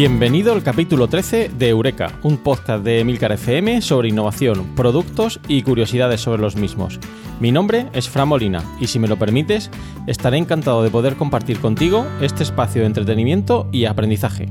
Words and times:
Bienvenido 0.00 0.54
al 0.54 0.62
capítulo 0.62 1.08
13 1.08 1.50
de 1.58 1.68
Eureka, 1.68 2.18
un 2.22 2.38
podcast 2.38 2.82
de 2.82 3.00
Emilcar 3.00 3.32
FM 3.32 3.82
sobre 3.82 4.08
innovación, 4.08 4.74
productos 4.74 5.40
y 5.46 5.60
curiosidades 5.60 6.22
sobre 6.22 6.40
los 6.40 6.56
mismos. 6.56 6.98
Mi 7.38 7.52
nombre 7.52 7.90
es 7.92 8.08
Fran 8.08 8.28
Molina 8.28 8.64
y 8.80 8.86
si 8.86 8.98
me 8.98 9.08
lo 9.08 9.18
permites, 9.18 9.70
estaré 10.06 10.38
encantado 10.38 10.82
de 10.82 10.88
poder 10.88 11.16
compartir 11.16 11.60
contigo 11.60 12.06
este 12.22 12.44
espacio 12.44 12.80
de 12.80 12.86
entretenimiento 12.86 13.68
y 13.72 13.84
aprendizaje. 13.84 14.50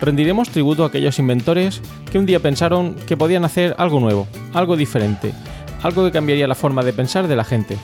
rendiremos 0.00 0.48
tributo 0.48 0.84
a 0.84 0.88
aquellos 0.88 1.18
inventores 1.18 1.82
que 2.10 2.18
un 2.18 2.26
día 2.26 2.40
pensaron 2.40 2.94
que 3.06 3.16
podían 3.16 3.44
hacer 3.44 3.74
algo 3.78 4.00
nuevo, 4.00 4.26
algo 4.54 4.76
diferente, 4.76 5.32
algo 5.82 6.04
que 6.04 6.12
cambiaría 6.12 6.48
la 6.48 6.54
forma 6.54 6.82
de 6.82 6.92
pensar 6.92 7.28
de 7.28 7.36
la 7.36 7.44
gente. 7.44 7.76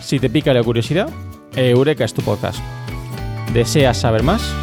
Si 0.00 0.18
te 0.18 0.30
pica 0.30 0.54
la 0.54 0.62
curiosidad, 0.62 1.08
Eureka 1.56 2.04
es 2.04 2.14
tu 2.14 2.22
podcast. 2.22 2.60
¿Deseas 3.52 3.98
saber 3.98 4.22
más? 4.22 4.54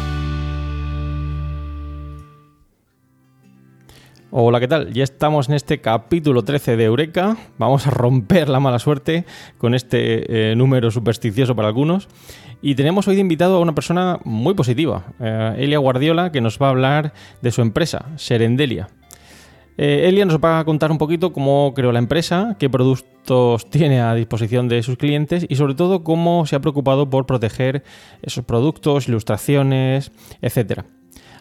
Hola, 4.34 4.60
¿qué 4.60 4.68
tal? 4.68 4.94
Ya 4.94 5.04
estamos 5.04 5.50
en 5.50 5.56
este 5.56 5.82
capítulo 5.82 6.42
13 6.42 6.78
de 6.78 6.84
Eureka. 6.84 7.36
Vamos 7.58 7.86
a 7.86 7.90
romper 7.90 8.48
la 8.48 8.60
mala 8.60 8.78
suerte 8.78 9.26
con 9.58 9.74
este 9.74 10.52
eh, 10.52 10.56
número 10.56 10.90
supersticioso 10.90 11.54
para 11.54 11.68
algunos. 11.68 12.08
Y 12.62 12.76
tenemos 12.76 13.08
hoy 13.08 13.16
de 13.16 13.20
invitado 13.20 13.56
a 13.56 13.60
una 13.60 13.74
persona 13.74 14.20
muy 14.24 14.54
positiva, 14.54 15.04
eh, 15.18 15.56
Elia 15.58 15.78
Guardiola, 15.78 16.30
que 16.30 16.40
nos 16.40 16.58
va 16.62 16.68
a 16.68 16.70
hablar 16.70 17.12
de 17.40 17.50
su 17.50 17.60
empresa, 17.60 18.06
Serendelia. 18.16 18.88
Eh, 19.76 20.08
Elia 20.08 20.24
nos 20.24 20.38
va 20.38 20.60
a 20.60 20.64
contar 20.64 20.92
un 20.92 20.98
poquito 20.98 21.32
cómo 21.32 21.72
creó 21.74 21.90
la 21.90 21.98
empresa, 21.98 22.56
qué 22.60 22.70
productos 22.70 23.68
tiene 23.70 24.00
a 24.00 24.14
disposición 24.14 24.68
de 24.68 24.84
sus 24.84 24.96
clientes 24.96 25.44
y 25.48 25.56
sobre 25.56 25.74
todo 25.74 26.04
cómo 26.04 26.46
se 26.46 26.54
ha 26.54 26.60
preocupado 26.60 27.10
por 27.10 27.26
proteger 27.26 27.82
esos 28.22 28.44
productos, 28.44 29.08
ilustraciones, 29.08 30.12
etc. 30.40 30.82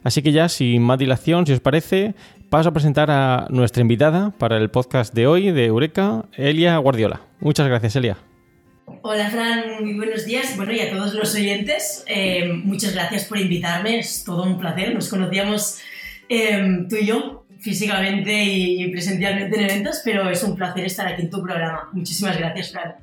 Así 0.04 0.24
que 0.24 0.32
ya, 0.32 0.50
sin 0.50 0.82
más 0.82 0.98
dilación, 0.98 1.46
si 1.46 1.54
os 1.54 1.60
parece, 1.60 2.16
paso 2.50 2.70
a 2.70 2.74
presentar 2.74 3.12
a 3.12 3.46
nuestra 3.52 3.82
invitada 3.82 4.32
para 4.32 4.58
el 4.58 4.72
podcast 4.72 5.14
de 5.14 5.28
hoy 5.28 5.52
de 5.52 5.66
Eureka, 5.66 6.26
Elia 6.34 6.78
Guardiola. 6.78 7.22
Muchas 7.40 7.68
gracias, 7.68 7.96
Elia. 7.96 8.31
Hola 9.02 9.30
Fran, 9.30 9.84
muy 9.84 9.94
buenos 9.94 10.26
días. 10.26 10.56
Bueno, 10.58 10.74
y 10.74 10.80
a 10.80 10.90
todos 10.90 11.14
los 11.14 11.34
oyentes, 11.36 12.04
eh, 12.08 12.52
muchas 12.54 12.94
gracias 12.94 13.26
por 13.26 13.38
invitarme, 13.38 14.00
es 14.00 14.24
todo 14.24 14.44
un 14.44 14.60
placer. 14.60 14.94
Nos 14.94 15.10
conocíamos 15.10 15.80
eh, 16.30 16.86
tú 16.90 16.96
y 16.98 17.06
yo 17.06 17.46
físicamente 17.60 18.44
y 18.44 18.92
presencialmente 18.92 19.58
en 19.58 19.70
eventos, 19.70 20.02
pero 20.04 20.30
es 20.30 20.44
un 20.44 20.56
placer 20.56 20.86
estar 20.86 21.08
aquí 21.08 21.22
en 21.24 21.30
tu 21.30 21.42
programa. 21.42 21.90
Muchísimas 21.94 22.38
gracias, 22.38 22.72
Fran. 22.72 22.96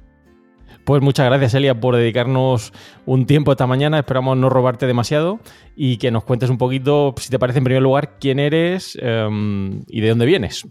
Pues 0.84 1.02
muchas 1.02 1.26
gracias, 1.26 1.52
Elia, 1.52 1.78
por 1.78 1.96
dedicarnos 1.96 2.72
un 3.04 3.26
tiempo 3.26 3.52
esta 3.52 3.66
mañana. 3.66 3.98
Esperamos 3.98 4.38
no 4.38 4.48
robarte 4.48 4.86
demasiado 4.86 5.38
y 5.76 5.98
que 5.98 6.10
nos 6.10 6.24
cuentes 6.24 6.48
un 6.48 6.56
poquito, 6.56 7.14
si 7.18 7.28
te 7.28 7.38
parece, 7.38 7.58
en 7.58 7.64
primer 7.64 7.82
lugar, 7.82 8.16
quién 8.18 8.38
eres 8.38 8.98
em, 9.02 9.82
y 9.86 10.00
de 10.00 10.08
dónde 10.08 10.24
vienes. 10.24 10.66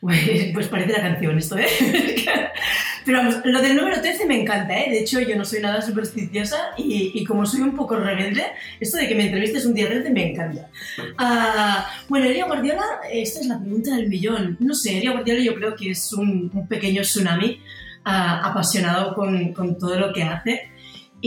Pues, 0.00 0.50
pues 0.54 0.68
parece 0.68 0.92
la 0.92 1.00
canción 1.00 1.36
esto, 1.36 1.58
¿eh? 1.58 1.66
Pero 3.06 3.18
vamos, 3.18 3.36
lo 3.44 3.62
del 3.62 3.76
número 3.76 4.00
13 4.00 4.26
me 4.26 4.42
encanta, 4.42 4.76
¿eh? 4.76 4.90
De 4.90 4.98
hecho, 4.98 5.20
yo 5.20 5.36
no 5.36 5.44
soy 5.44 5.60
nada 5.60 5.80
supersticiosa 5.80 6.72
y, 6.76 7.24
como 7.24 7.46
soy 7.46 7.60
un 7.60 7.76
poco 7.76 7.94
rebelde, 7.94 8.42
esto 8.80 8.96
de 8.98 9.06
que 9.06 9.14
me 9.14 9.26
entrevistes 9.26 9.64
un 9.64 9.74
día 9.74 9.88
13 9.88 10.10
me 10.10 10.32
encanta. 10.32 10.68
Uh, 10.98 12.08
bueno, 12.08 12.26
Elia 12.26 12.46
Guardiola, 12.46 12.84
esta 13.12 13.38
es 13.40 13.46
la 13.46 13.60
pregunta 13.60 13.94
del 13.94 14.08
millón. 14.08 14.56
No 14.58 14.74
sé, 14.74 14.98
Elia 14.98 15.12
Guardiola 15.12 15.40
yo 15.40 15.54
creo 15.54 15.76
que 15.76 15.90
es 15.90 16.12
un, 16.12 16.50
un 16.52 16.66
pequeño 16.66 17.02
tsunami 17.02 17.60
uh, 18.04 18.44
apasionado 18.48 19.14
con, 19.14 19.52
con 19.52 19.78
todo 19.78 19.96
lo 20.00 20.12
que 20.12 20.24
hace 20.24 20.75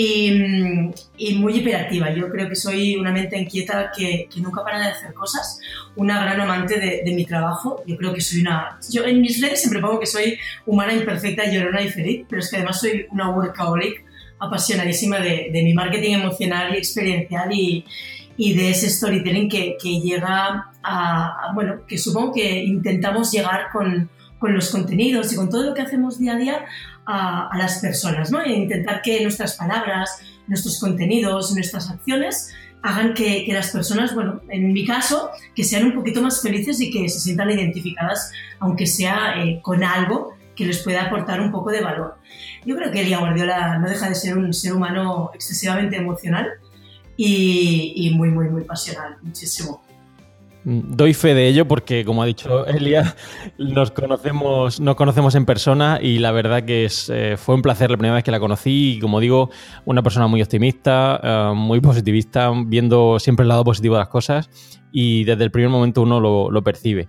y, 0.02 1.34
muy 1.36 1.58
hiperactiva. 1.58 2.14
Yo 2.14 2.30
creo 2.30 2.48
que 2.48 2.56
soy 2.56 2.96
una 2.96 3.12
mente 3.12 3.38
inquieta 3.38 3.92
que, 3.96 4.30
que 4.34 4.40
nunca 4.40 4.64
para 4.64 4.80
de 4.80 4.88
hacer 4.88 5.14
cosas, 5.14 5.60
una 5.98 6.24
gran 6.24 6.40
amante 6.40 6.80
de, 6.80 7.02
de, 7.04 7.14
mi 7.14 7.26
trabajo. 7.26 7.84
Yo 7.86 7.98
creo 7.98 8.14
que 8.14 8.22
soy 8.22 8.40
una... 8.42 8.80
Yo 8.90 9.04
en 9.04 9.20
mis 9.20 9.42
redes 9.42 9.60
siempre 9.60 9.82
pongo 9.82 10.00
que 10.00 10.06
soy 10.06 10.38
humana, 10.66 10.94
imperfecta, 10.94 11.52
llorona 11.52 11.82
y 11.82 11.90
feliz, 11.90 12.26
pero 12.30 12.40
es 12.40 12.50
que 12.50 12.58
además 12.58 12.80
soy 12.80 13.08
una 13.12 13.30
workaholic 13.30 14.06
apasionadísima 14.40 15.20
de, 15.20 15.50
de 15.52 15.64
mi 15.64 15.74
marketing 15.74 16.14
emocional 16.14 16.74
y 16.74 16.78
experiencial 16.78 17.52
y, 17.52 17.86
y 18.38 18.54
de 18.54 18.70
ese 18.70 18.90
storytelling 18.90 19.50
que, 19.50 19.76
que 19.82 20.00
llega 20.00 20.72
a, 20.82 21.52
Bueno, 21.54 21.86
que 21.86 21.98
supongo 21.98 22.36
que 22.36 22.64
intentamos 22.64 23.34
llegar 23.34 23.70
con, 23.70 24.10
con 24.40 24.56
los 24.56 24.70
contenidos 24.70 25.34
y 25.34 25.36
con 25.36 25.50
todo 25.50 25.64
lo 25.64 25.74
que 25.74 25.82
hacemos 25.82 26.18
día 26.18 26.36
a 26.36 26.38
día 26.38 26.66
a, 27.10 27.58
las 27.58 27.80
personas, 27.80 28.32
¿no? 28.32 28.42
E 28.42 28.52
intentar 28.52 29.02
que 29.02 29.22
nuestras 29.22 29.56
palabras, 29.56 30.22
nuestros 30.48 30.80
contenidos, 30.80 31.52
nuestras 31.54 31.90
acciones 31.90 32.54
hagan 32.84 33.14
que, 33.14 33.44
que, 33.46 33.54
las 33.54 33.72
personas, 33.72 34.14
bueno, 34.14 34.42
en 34.50 34.72
mi 34.72 34.86
caso, 34.86 35.32
que 35.56 35.64
sean 35.64 35.86
un 35.86 35.96
poquito 35.96 36.22
más 36.22 36.42
felices 36.42 36.80
y 36.80 36.92
que 36.92 37.10
se 37.10 37.20
sientan 37.20 37.50
identificadas, 37.50 38.32
aunque 38.60 38.86
sea 38.86 39.42
eh, 39.42 39.60
con 39.62 39.84
algo 39.84 40.36
que 40.56 40.66
les 40.66 40.84
pueda 40.84 41.04
aportar 41.04 41.42
un 41.42 41.52
poco 41.52 41.72
de 41.72 41.82
valor. 41.82 42.16
Yo 42.66 42.76
creo 42.76 42.92
que 42.92 43.02
Elia 43.02 43.20
Guardiola 43.20 43.80
no 43.80 43.90
deja 43.90 44.08
de 44.08 44.16
ser 44.16 44.38
un 44.38 44.54
ser 44.54 44.74
humano 44.74 45.32
excesivamente 45.34 45.98
emocional 45.98 46.48
y, 47.18 47.94
y 47.96 48.14
muy, 48.14 48.30
muy, 48.30 48.50
muy 48.50 48.64
pasional, 48.64 49.18
muchísimo. 49.24 49.82
Doy 50.66 51.14
fe 51.14 51.34
de 51.34 51.48
ello 51.48 51.68
porque, 51.68 52.04
como 52.04 52.22
ha 52.22 52.26
dicho 52.26 52.66
Elia, 52.66 53.16
nos 53.58 53.92
conocemos, 53.92 54.80
nos 54.80 54.96
conocemos 54.96 55.36
en 55.36 55.46
persona 55.46 56.00
y 56.02 56.20
la 56.20 56.32
verdad 56.32 56.64
que 56.64 56.86
es, 56.86 57.10
eh, 57.10 57.38
fue 57.38 57.56
un 57.56 57.62
placer 57.62 57.90
la 57.90 57.98
primera 57.98 58.16
vez 58.16 58.24
que 58.24 58.32
la 58.32 58.40
conocí 58.40 58.98
y, 58.98 59.00
como 59.00 59.20
digo, 59.20 59.50
una 59.86 60.04
persona 60.04 60.28
muy 60.28 60.42
optimista, 60.42 61.20
eh, 61.24 61.54
muy 61.56 61.80
positivista, 61.80 62.52
viendo 62.66 63.20
siempre 63.20 63.44
el 63.44 63.50
lado 63.50 63.64
positivo 63.64 63.96
de 63.96 64.00
las 64.00 64.10
cosas 64.10 64.50
y 64.92 65.24
desde 65.24 65.46
el 65.46 65.52
primer 65.52 65.70
momento 65.70 66.02
uno 66.02 66.20
lo, 66.20 66.52
lo 66.52 66.62
percibe. 66.62 67.08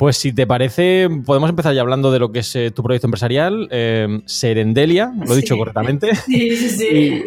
Pues 0.00 0.16
si 0.16 0.32
te 0.32 0.46
parece, 0.46 1.10
podemos 1.26 1.50
empezar 1.50 1.74
ya 1.74 1.82
hablando 1.82 2.10
de 2.10 2.18
lo 2.18 2.32
que 2.32 2.38
es 2.38 2.56
eh, 2.56 2.70
tu 2.70 2.82
proyecto 2.82 3.06
empresarial, 3.06 3.68
eh, 3.70 4.22
Serendelia, 4.24 5.12
lo 5.14 5.34
he 5.34 5.36
dicho 5.36 5.58
correctamente. 5.58 6.14
Sí, 6.30 6.56
sí, 6.56 6.70
sí. 6.70 7.24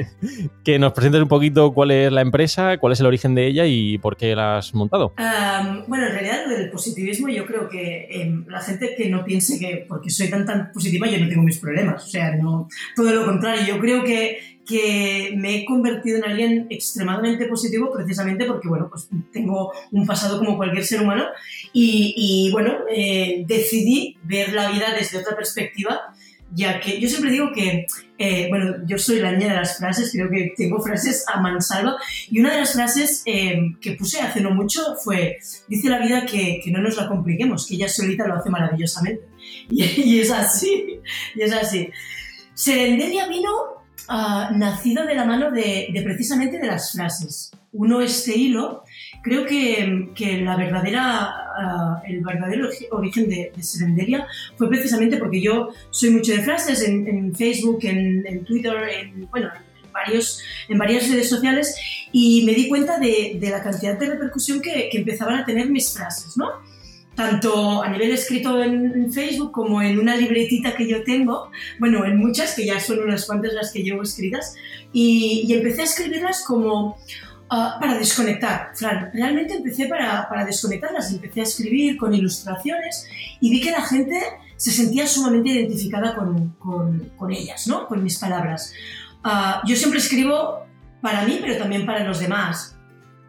que 0.64 0.80
nos 0.80 0.94
presentes 0.94 1.22
un 1.22 1.28
poquito 1.28 1.72
cuál 1.72 1.92
es 1.92 2.12
la 2.12 2.22
empresa, 2.22 2.80
cuál 2.80 2.94
es 2.94 3.00
el 3.00 3.06
origen 3.06 3.36
de 3.36 3.46
ella 3.46 3.68
y 3.68 4.00
por 4.00 4.18
qué 4.18 4.36
la 4.36 4.58
has 4.58 4.74
montado. 4.74 5.14
bueno, 5.88 6.08
en 6.08 6.14
realidad 6.14 6.48
del 6.48 6.72
positivismo 6.72 7.30
yo 7.30 7.46
creo 7.46 7.70
que 7.70 8.08
em, 8.10 8.44
la 8.48 8.60
gente 8.60 8.96
que 8.98 9.08
no 9.08 9.24
piense 9.24 9.60
que 9.60 9.86
porque 9.88 10.10
soy 10.10 10.32
tan 10.32 10.44
tan 10.44 10.72
positiva 10.72 11.06
yo 11.08 11.20
no 11.20 11.30
tengo 11.30 11.44
mis 11.44 11.60
problemas, 11.60 12.04
o 12.04 12.08
sea, 12.08 12.36
no, 12.36 12.68
todo 12.96 13.14
lo 13.14 13.24
contrario, 13.24 13.68
yo 13.68 13.80
creo 13.80 14.04
que 14.04 14.53
que 14.66 15.34
me 15.36 15.58
he 15.58 15.66
convertido 15.66 16.18
en 16.18 16.26
alguien 16.26 16.68
extremadamente 16.70 17.46
positivo 17.48 17.92
precisamente 17.92 18.46
porque, 18.46 18.68
bueno, 18.68 18.90
pues 18.90 19.10
tengo 19.32 19.72
un 19.92 20.06
pasado 20.06 20.40
como 20.40 20.58
cualquier 20.58 20.86
ser 20.86 21.02
humano 21.02 21.26
y, 21.74 22.14
y 22.16 22.52
bueno, 22.52 22.74
eh, 22.90 23.44
decidí 23.46 24.18
ver 24.24 24.54
la 24.54 24.72
vida 24.72 24.94
desde 24.98 25.18
otra 25.18 25.36
perspectiva, 25.36 26.14
ya 26.56 26.80
que 26.80 27.00
yo 27.00 27.10
siempre 27.10 27.32
digo 27.32 27.52
que, 27.54 27.88
eh, 28.18 28.48
bueno, 28.50 28.76
yo 28.86 28.98
soy 28.98 29.20
la 29.20 29.32
niña 29.32 29.50
de 29.50 29.60
las 29.60 29.78
frases, 29.78 30.12
creo 30.12 30.30
que 30.30 30.54
tengo 30.56 30.82
frases 30.82 31.26
a 31.28 31.42
mansalva 31.42 31.98
y 32.30 32.40
una 32.40 32.54
de 32.54 32.60
las 32.60 32.74
frases 32.74 33.24
eh, 33.26 33.74
que 33.82 33.94
puse 33.94 34.22
hace 34.22 34.40
no 34.40 34.52
mucho 34.52 34.96
fue, 35.04 35.40
dice 35.68 35.90
la 35.90 36.00
vida 36.00 36.26
que, 36.26 36.62
que, 36.64 36.72
no 36.72 36.80
nos 36.80 36.96
la 36.96 37.08
compliquemos, 37.08 37.68
que 37.68 37.76
ella 37.76 37.90
solita 37.90 38.28
lo 38.28 38.36
hace 38.36 38.50
maravillosamente. 38.50 39.24
Y, 39.70 39.84
y 40.04 40.20
es 40.22 40.32
así, 40.32 41.00
y 41.36 41.42
es 41.42 41.52
así. 41.52 41.90
Serendelia 42.54 43.28
vino 43.28 43.83
uh, 44.10 44.58
nacido 44.58 45.06
de 45.06 45.16
la 45.16 45.26
mano 45.26 45.52
de, 45.52 45.88
de, 45.92 46.02
precisamente 46.02 46.58
de 46.58 46.68
las 46.68 46.92
frases. 46.92 47.52
Uno 47.72 48.02
este 48.02 48.38
hilo, 48.38 48.84
creo 49.24 49.46
que, 49.46 50.10
que 50.16 50.42
la 50.42 50.56
verdadera, 50.56 52.02
uh, 52.04 52.08
el 52.08 52.24
verdadero 52.24 52.70
origen 52.92 53.30
de, 53.30 53.52
de, 53.56 53.64
Serenderia 53.64 54.28
fue 54.58 54.70
precisamente 54.70 55.18
porque 55.18 55.42
yo 55.42 55.70
soy 55.90 56.12
mucho 56.12 56.34
de 56.34 56.44
frases 56.44 56.82
en, 56.84 57.08
en 57.08 57.36
Facebook, 57.36 57.80
en, 57.84 58.26
en, 58.28 58.46
Twitter, 58.46 58.74
en, 58.90 59.28
bueno, 59.30 59.50
en, 59.84 59.92
varios, 59.92 60.42
en 60.70 60.78
varias 60.78 61.10
redes 61.10 61.30
sociales 61.30 61.76
y 62.12 62.44
me 62.46 62.54
di 62.54 62.70
cuenta 62.70 63.00
de, 63.00 63.38
de 63.40 63.50
la 63.50 63.64
cantidad 63.64 63.98
de 63.98 64.06
repercusión 64.06 64.62
que, 64.62 64.90
que 64.92 65.00
empezaban 65.00 65.36
a 65.36 65.46
tener 65.46 65.70
mis 65.70 65.94
frases, 65.94 66.38
¿no? 66.38 66.73
Tanto 67.16 67.84
a 67.84 67.90
nivel 67.90 68.12
escrito 68.12 68.62
en, 68.62 69.12
Facebook 69.12 69.52
como 69.52 69.82
en 69.82 70.00
una 70.00 70.16
libretita 70.16 70.76
que 70.76 70.88
yo 70.88 71.04
tengo, 71.04 71.52
bueno, 71.80 72.06
en 72.06 72.18
muchas, 72.18 72.56
que 72.56 72.66
ya 72.66 72.80
son 72.80 73.00
unas 73.00 73.26
cuantas 73.26 73.54
las 73.54 73.72
que 73.72 73.84
llevo 73.84 74.02
escritas, 74.02 74.56
y, 74.92 75.46
y 75.48 75.54
empecé 75.54 75.82
a 75.82 75.86
escribirlas 75.86 76.44
como 76.46 76.98
uh, 77.54 77.80
para 77.80 77.98
desconectar. 77.98 78.72
Fran, 78.76 79.12
realmente 79.14 79.56
empecé 79.56 79.88
para, 79.88 80.28
para 80.28 80.46
desconectarlas, 80.46 81.12
empecé 81.12 81.42
a 81.42 81.44
escribir 81.44 81.98
con 81.98 82.14
ilustraciones 82.14 83.08
y 83.40 83.50
vi 83.50 83.62
que 83.62 83.72
la 83.72 83.84
gente 83.84 84.20
se 84.56 84.72
sentía 84.72 85.08
sumamente 85.08 85.50
identificada 85.50 86.16
con, 86.16 86.50
con, 86.60 87.12
con 87.18 87.32
ellas, 87.32 87.68
¿no? 87.68 87.88
Con 87.88 88.04
mis 88.04 88.18
palabras. 88.18 88.74
Uh, 89.24 89.68
yo 89.68 89.76
siempre 89.76 90.00
escribo 90.00 90.66
para 91.02 91.26
mí, 91.26 91.40
pero 91.42 91.58
también 91.58 91.86
para 91.86 92.04
los 92.04 92.20
demás. 92.20 92.76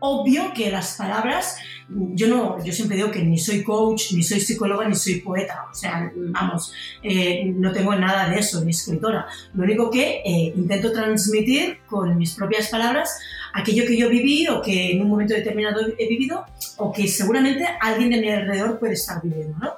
Obvio 0.01 0.53
que 0.55 0.71
las 0.71 0.97
palabras 0.97 1.57
yo 1.89 2.29
no, 2.29 2.65
yo 2.65 2.73
siempre 2.73 2.97
digo 2.97 3.11
que 3.11 3.23
ni 3.23 3.39
soy 3.39 3.63
coach, 3.63 4.13
ni 4.13 4.23
soy 4.23 4.41
psicóloga, 4.41 4.89
ni 4.89 4.95
soy 4.95 5.21
poeta, 5.21 5.67
o 5.71 5.75
sea, 5.75 6.11
vamos, 6.15 6.73
eh, 7.03 7.45
no 7.55 7.73
tengo 7.73 7.95
nada 7.95 8.29
de 8.31 8.39
eso, 8.39 8.65
ni 8.65 8.71
escritora. 8.71 9.27
Lo 9.55 9.65
único 9.65 9.91
que 9.91 10.23
eh, 10.25 10.53
intento 10.57 10.93
transmitir 10.93 11.79
con 11.87 12.17
mis 12.17 12.35
propias 12.35 12.69
palabras 12.69 13.19
aquello 13.53 13.87
que 13.87 13.97
yo 13.97 14.09
viví 14.09 14.49
o 14.49 14.61
que 14.61 14.93
en 14.93 15.03
un 15.03 15.09
momento 15.09 15.35
determinado 15.35 15.81
he 15.99 16.09
vivido 16.09 16.45
o 16.79 16.93
que 16.93 17.07
seguramente 17.07 17.67
alguien 17.81 18.11
de 18.11 18.21
mi 18.21 18.29
alrededor 18.29 18.79
puede 18.79 18.95
estar 18.95 19.23
viviendo, 19.23 19.57
¿no? 19.59 19.75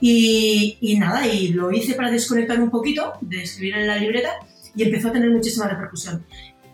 Y, 0.00 0.78
y 0.80 0.98
nada, 0.98 1.26
y 1.26 1.48
lo 1.48 1.70
hice 1.70 1.94
para 1.94 2.10
desconectar 2.10 2.60
un 2.60 2.70
poquito 2.70 3.12
de 3.20 3.42
escribir 3.42 3.74
en 3.76 3.86
la 3.86 3.96
libreta 3.96 4.30
y 4.74 4.84
empezó 4.84 5.08
a 5.08 5.12
tener 5.12 5.30
muchísima 5.30 5.68
repercusión. 5.68 6.24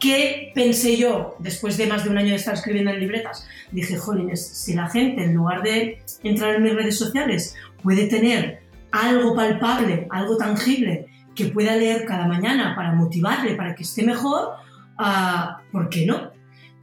¿Qué 0.04 0.52
pensé 0.54 0.98
yo 0.98 1.34
después 1.38 1.78
de 1.78 1.86
más 1.86 2.04
de 2.04 2.10
un 2.10 2.18
año 2.18 2.28
de 2.28 2.34
estar 2.34 2.52
escribiendo 2.52 2.90
en 2.90 3.00
libretas? 3.00 3.48
Dije, 3.72 3.96
jolines, 3.96 4.46
si 4.46 4.74
la 4.74 4.90
gente 4.90 5.24
en 5.24 5.32
lugar 5.32 5.62
de 5.62 6.02
entrar 6.22 6.56
en 6.56 6.62
mis 6.62 6.74
redes 6.74 6.98
sociales 6.98 7.56
puede 7.82 8.06
tener 8.08 8.60
algo 8.92 9.34
palpable, 9.34 10.06
algo 10.10 10.36
tangible 10.36 11.06
que 11.34 11.46
pueda 11.46 11.74
leer 11.74 12.04
cada 12.04 12.28
mañana 12.28 12.76
para 12.76 12.92
motivarle, 12.92 13.54
para 13.54 13.74
que 13.74 13.84
esté 13.84 14.02
mejor, 14.02 14.50
uh, 14.98 15.72
¿por 15.72 15.88
qué 15.88 16.04
no? 16.04 16.32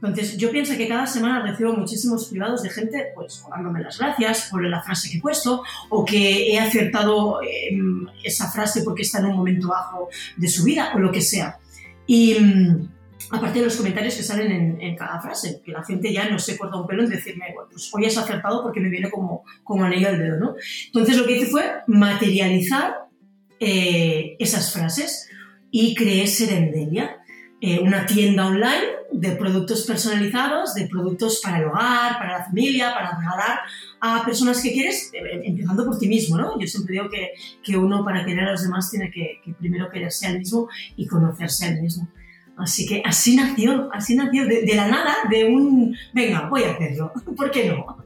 Entonces, 0.02 0.36
yo 0.36 0.50
pienso 0.50 0.76
que 0.76 0.88
cada 0.88 1.06
semana 1.06 1.46
recibo 1.46 1.74
muchísimos 1.74 2.26
privados 2.26 2.64
de 2.64 2.70
gente, 2.70 3.12
pues, 3.14 3.44
dándome 3.48 3.84
las 3.84 4.00
gracias 4.00 4.48
por 4.50 4.64
la 4.64 4.82
frase 4.82 5.08
que 5.08 5.18
he 5.18 5.20
puesto, 5.20 5.62
o 5.90 6.04
que 6.04 6.52
he 6.52 6.58
acertado 6.58 7.40
eh, 7.40 7.70
esa 8.24 8.50
frase 8.50 8.82
porque 8.82 9.02
está 9.02 9.20
en 9.20 9.26
un 9.26 9.36
momento 9.36 9.68
bajo 9.68 10.08
de 10.36 10.48
su 10.48 10.64
vida, 10.64 10.90
o 10.96 10.98
lo 10.98 11.12
que 11.12 11.20
sea. 11.20 11.60
Y, 12.04 12.36
aparte 13.32 13.60
de 13.60 13.64
los 13.64 13.76
comentarios 13.76 14.14
que 14.14 14.22
salen 14.22 14.52
en, 14.52 14.80
en, 14.80 14.94
cada 14.94 15.20
frase, 15.20 15.62
que 15.64 15.72
la 15.72 15.82
gente 15.82 16.12
ya 16.12 16.28
no 16.28 16.38
se 16.38 16.58
corta 16.58 16.76
un 16.76 16.86
pelo 16.86 17.02
en 17.02 17.08
decirme, 17.08 17.46
bueno, 17.54 17.70
pues 17.72 17.90
hoy 17.92 18.04
has 18.04 18.18
acertado 18.18 18.62
porque 18.62 18.78
me 18.78 18.90
viene 18.90 19.10
como, 19.10 19.44
como 19.64 19.84
anillo 19.84 20.08
al 20.08 20.18
dedo, 20.18 20.38
¿no? 20.38 20.54
Entonces 20.86 21.16
lo 21.16 21.26
que 21.26 21.38
hice 21.38 21.46
fue 21.46 21.64
materializar 21.86 23.06
eh, 23.58 24.36
esas 24.38 24.72
frases 24.72 25.30
y 25.70 25.94
creé 25.94 26.26
Serendelia, 26.26 27.22
eh, 27.62 27.78
una 27.78 28.04
tienda 28.04 28.46
online 28.46 29.02
de 29.12 29.30
productos 29.32 29.86
personalizados, 29.86 30.74
de 30.74 30.86
productos 30.86 31.40
para 31.42 31.58
el 31.58 31.64
hogar, 31.64 32.18
para 32.18 32.38
la 32.38 32.44
familia, 32.44 32.92
para 32.92 33.16
regalar 33.18 33.60
a 34.00 34.24
personas 34.26 34.62
que 34.62 34.72
quieres, 34.72 35.10
eh, 35.14 35.42
empezando 35.44 35.86
por 35.86 35.98
ti 35.98 36.06
mismo, 36.06 36.36
¿no? 36.36 36.60
Yo 36.60 36.66
siempre 36.66 36.94
digo 36.94 37.08
que, 37.08 37.30
que 37.62 37.78
uno 37.78 38.04
para 38.04 38.26
querer 38.26 38.44
a 38.44 38.52
los 38.52 38.62
demás 38.62 38.90
tiene 38.90 39.10
que, 39.10 39.40
que 39.42 39.54
primero 39.54 39.88
quererse 39.88 40.26
al 40.26 40.38
mismo 40.38 40.68
y 40.96 41.06
conocerse 41.06 41.66
al 41.66 41.80
mismo. 41.80 42.08
Así 42.56 42.86
que 42.86 43.02
así 43.04 43.36
nació, 43.36 43.88
así 43.92 44.14
nació 44.14 44.46
de, 44.46 44.62
de, 44.62 44.74
la 44.74 44.86
nada, 44.86 45.14
de 45.30 45.44
un, 45.44 45.96
venga, 46.12 46.48
voy 46.48 46.64
a 46.64 46.72
hacerlo, 46.72 47.12
¿por 47.36 47.50
qué 47.50 47.70
no? 47.70 48.02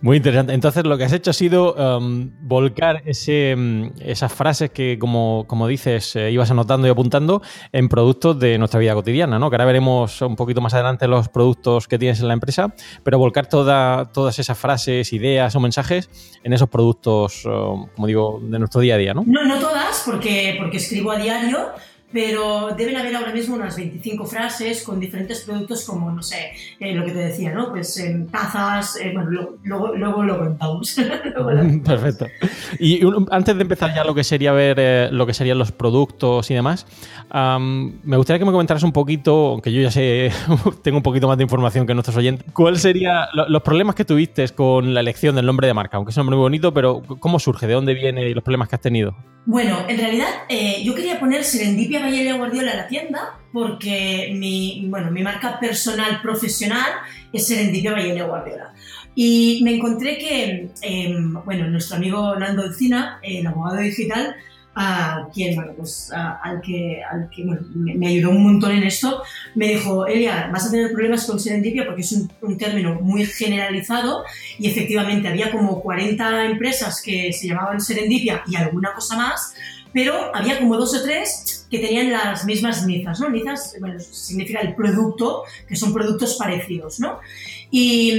Muy 0.00 0.18
interesante. 0.18 0.52
Entonces 0.52 0.84
lo 0.84 0.98
que 0.98 1.04
has 1.04 1.12
hecho 1.12 1.30
ha 1.30 1.34
sido 1.34 1.74
um, 1.74 2.30
volcar 2.40 3.02
ese, 3.06 3.54
um, 3.56 3.90
esas 4.00 4.32
frases 4.32 4.70
que, 4.70 4.98
como, 4.98 5.44
como 5.46 5.66
dices, 5.68 6.16
eh, 6.16 6.30
ibas 6.30 6.50
anotando 6.50 6.86
y 6.86 6.90
apuntando 6.90 7.42
en 7.72 7.88
productos 7.88 8.38
de 8.38 8.58
nuestra 8.58 8.80
vida 8.80 8.94
cotidiana, 8.94 9.38
¿no? 9.38 9.50
Que 9.50 9.56
ahora 9.56 9.66
veremos 9.66 10.20
un 10.22 10.36
poquito 10.36 10.60
más 10.60 10.74
adelante 10.74 11.06
los 11.08 11.28
productos 11.28 11.88
que 11.88 11.98
tienes 11.98 12.20
en 12.20 12.28
la 12.28 12.34
empresa, 12.34 12.74
pero 13.02 13.18
volcar 13.18 13.48
toda, 13.48 14.12
todas 14.12 14.38
esas 14.38 14.58
frases, 14.58 15.12
ideas 15.12 15.54
o 15.54 15.60
mensajes 15.60 16.10
en 16.42 16.52
esos 16.52 16.68
productos, 16.68 17.44
um, 17.46 17.86
como 17.94 18.06
digo, 18.06 18.40
de 18.42 18.58
nuestro 18.58 18.80
día 18.80 18.96
a 18.96 18.98
día, 18.98 19.14
¿no? 19.14 19.24
No, 19.26 19.44
no 19.44 19.58
todas, 19.58 20.02
porque, 20.04 20.56
porque 20.58 20.78
escribo 20.78 21.12
a 21.12 21.16
diario, 21.16 21.68
pero 22.12 22.74
deben 22.76 22.96
haber 22.96 23.14
ahora 23.16 23.32
mismo 23.32 23.56
unas 23.56 23.76
25 23.76 24.26
frases 24.26 24.82
con 24.82 25.00
diferentes 25.00 25.40
productos 25.40 25.84
como, 25.84 26.10
no 26.10 26.22
sé, 26.22 26.52
eh, 26.78 26.94
lo 26.94 27.04
que 27.04 27.12
te 27.12 27.18
decía, 27.18 27.52
¿no? 27.52 27.70
Pues 27.70 27.98
eh, 27.98 28.26
tazas, 28.30 28.96
eh, 28.96 29.12
bueno, 29.14 29.30
luego, 29.30 29.56
luego, 29.62 29.94
luego 29.96 30.22
lo 30.22 30.38
contamos. 30.38 30.96
Perfecto. 31.84 32.26
Y 32.78 33.04
un, 33.04 33.26
antes 33.30 33.56
de 33.56 33.62
empezar 33.62 33.94
ya 33.94 34.04
lo 34.04 34.14
que 34.14 34.24
sería 34.24 34.52
ver 34.52 34.76
eh, 34.78 35.08
lo 35.10 35.26
que 35.26 35.34
serían 35.34 35.58
los 35.58 35.72
productos 35.72 36.50
y 36.50 36.54
demás, 36.54 36.86
um, 37.32 37.92
me 38.04 38.16
gustaría 38.16 38.38
que 38.38 38.44
me 38.44 38.52
comentaras 38.52 38.82
un 38.82 38.92
poquito, 38.92 39.52
aunque 39.52 39.72
yo 39.72 39.80
ya 39.80 39.90
sé, 39.90 40.30
tengo 40.82 40.98
un 40.98 41.02
poquito 41.02 41.28
más 41.28 41.36
de 41.36 41.44
información 41.44 41.86
que 41.86 41.94
nuestros 41.94 42.16
oyentes, 42.16 42.46
¿cuál 42.52 42.78
sería 42.78 43.28
lo, 43.32 43.48
los 43.48 43.62
problemas 43.62 43.94
que 43.94 44.04
tuviste 44.04 44.46
con 44.50 44.94
la 44.94 45.00
elección 45.00 45.34
del 45.36 45.46
nombre 45.46 45.66
de 45.66 45.74
marca? 45.74 45.96
Aunque 45.96 46.10
es 46.10 46.16
un 46.16 46.22
nombre 46.22 46.36
muy 46.36 46.42
bonito, 46.42 46.74
pero 46.74 47.02
¿cómo 47.20 47.38
surge? 47.38 47.66
¿De 47.66 47.74
dónde 47.74 47.94
viene 47.94 48.28
y 48.28 48.34
los 48.34 48.44
problemas 48.44 48.68
que 48.68 48.76
has 48.76 48.82
tenido? 48.82 49.14
Bueno, 49.44 49.78
en 49.88 49.98
realidad 49.98 50.28
yo 50.84 50.94
quería 50.94 51.18
poner 51.18 51.42
Serendipia 51.42 52.01
Valle 52.02 52.32
Guardiola 52.32 52.72
en 52.72 52.76
la 52.78 52.88
tienda 52.88 53.38
porque 53.52 54.32
mi, 54.34 54.86
bueno, 54.88 55.10
mi 55.10 55.22
marca 55.22 55.58
personal 55.60 56.20
profesional 56.22 56.90
es 57.32 57.46
Serendipia 57.46 57.92
Valle 57.92 58.22
Guardiola. 58.22 58.72
Y 59.14 59.60
me 59.62 59.74
encontré 59.74 60.16
que, 60.16 60.70
eh, 60.80 61.14
bueno, 61.44 61.68
nuestro 61.68 61.96
amigo 61.96 62.34
Nando 62.36 62.64
Encina, 62.64 63.18
el 63.22 63.46
abogado 63.46 63.78
digital, 63.78 64.34
a 64.74 65.28
quien, 65.34 65.54
bueno, 65.54 65.72
pues 65.76 66.10
al 66.14 66.60
que, 66.62 67.02
al 67.04 67.28
que 67.28 67.44
bueno, 67.44 67.60
me, 67.74 68.06
ayudó 68.06 68.30
un 68.30 68.42
montón 68.42 68.72
en 68.72 68.84
esto, 68.84 69.22
me 69.54 69.68
dijo, 69.68 70.06
Elia, 70.06 70.48
vas 70.50 70.66
a 70.66 70.70
tener 70.70 70.92
problemas 70.92 71.26
con 71.26 71.38
serendipia 71.38 71.84
porque 71.84 72.00
es 72.00 72.12
un, 72.12 72.56
término 72.56 72.94
muy 72.94 73.26
generalizado 73.26 74.24
y 74.58 74.68
efectivamente 74.68 75.28
había 75.28 75.50
como 75.50 75.82
40 75.82 76.46
empresas 76.46 77.02
que 77.02 77.32
se 77.32 77.48
llamaban 77.48 77.80
serendipia 77.80 78.42
y 78.46 78.56
alguna 78.56 78.94
cosa 78.94 79.16
más, 79.16 79.54
pero 79.92 80.34
había 80.34 80.58
como 80.58 80.76
dos 80.76 80.94
o 80.94 81.02
tres 81.02 81.61
que 81.72 81.78
tenían 81.78 82.12
las 82.12 82.44
mismas 82.44 82.86
nizas, 82.86 83.18
¿no? 83.18 83.30
Nizas, 83.30 83.74
bueno, 83.80 83.98
significa 83.98 84.60
el 84.60 84.74
producto, 84.74 85.44
que 85.66 85.74
son 85.74 85.94
productos 85.94 86.36
parecidos, 86.36 87.00
¿no? 87.00 87.18
Y, 87.70 88.12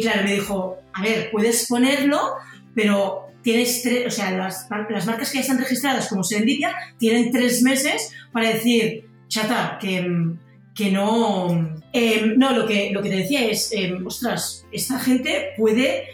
claro, 0.00 0.24
me 0.24 0.36
dijo, 0.36 0.78
a 0.94 1.02
ver, 1.02 1.30
puedes 1.30 1.66
ponerlo, 1.68 2.36
pero 2.74 3.26
tienes 3.42 3.82
tres, 3.82 4.06
o 4.06 4.10
sea, 4.10 4.30
las, 4.30 4.66
las, 4.88 5.06
marcas 5.06 5.30
que 5.30 5.36
ya 5.36 5.42
están 5.42 5.58
registradas 5.58 6.08
como 6.08 6.24
Serendipia 6.24 6.74
tienen 6.96 7.30
tres 7.30 7.62
meses 7.62 8.14
para 8.32 8.48
decir, 8.48 9.10
chata, 9.28 9.76
que, 9.78 10.32
que 10.74 10.90
no... 10.90 11.78
Em, 11.92 12.38
no, 12.38 12.56
lo 12.56 12.66
que, 12.66 12.92
lo 12.92 13.02
que 13.02 13.10
te 13.10 13.16
decía 13.16 13.44
es, 13.44 13.72
em, 13.72 14.06
ostras, 14.06 14.64
esta 14.72 14.98
gente 14.98 15.50
puede 15.58 16.08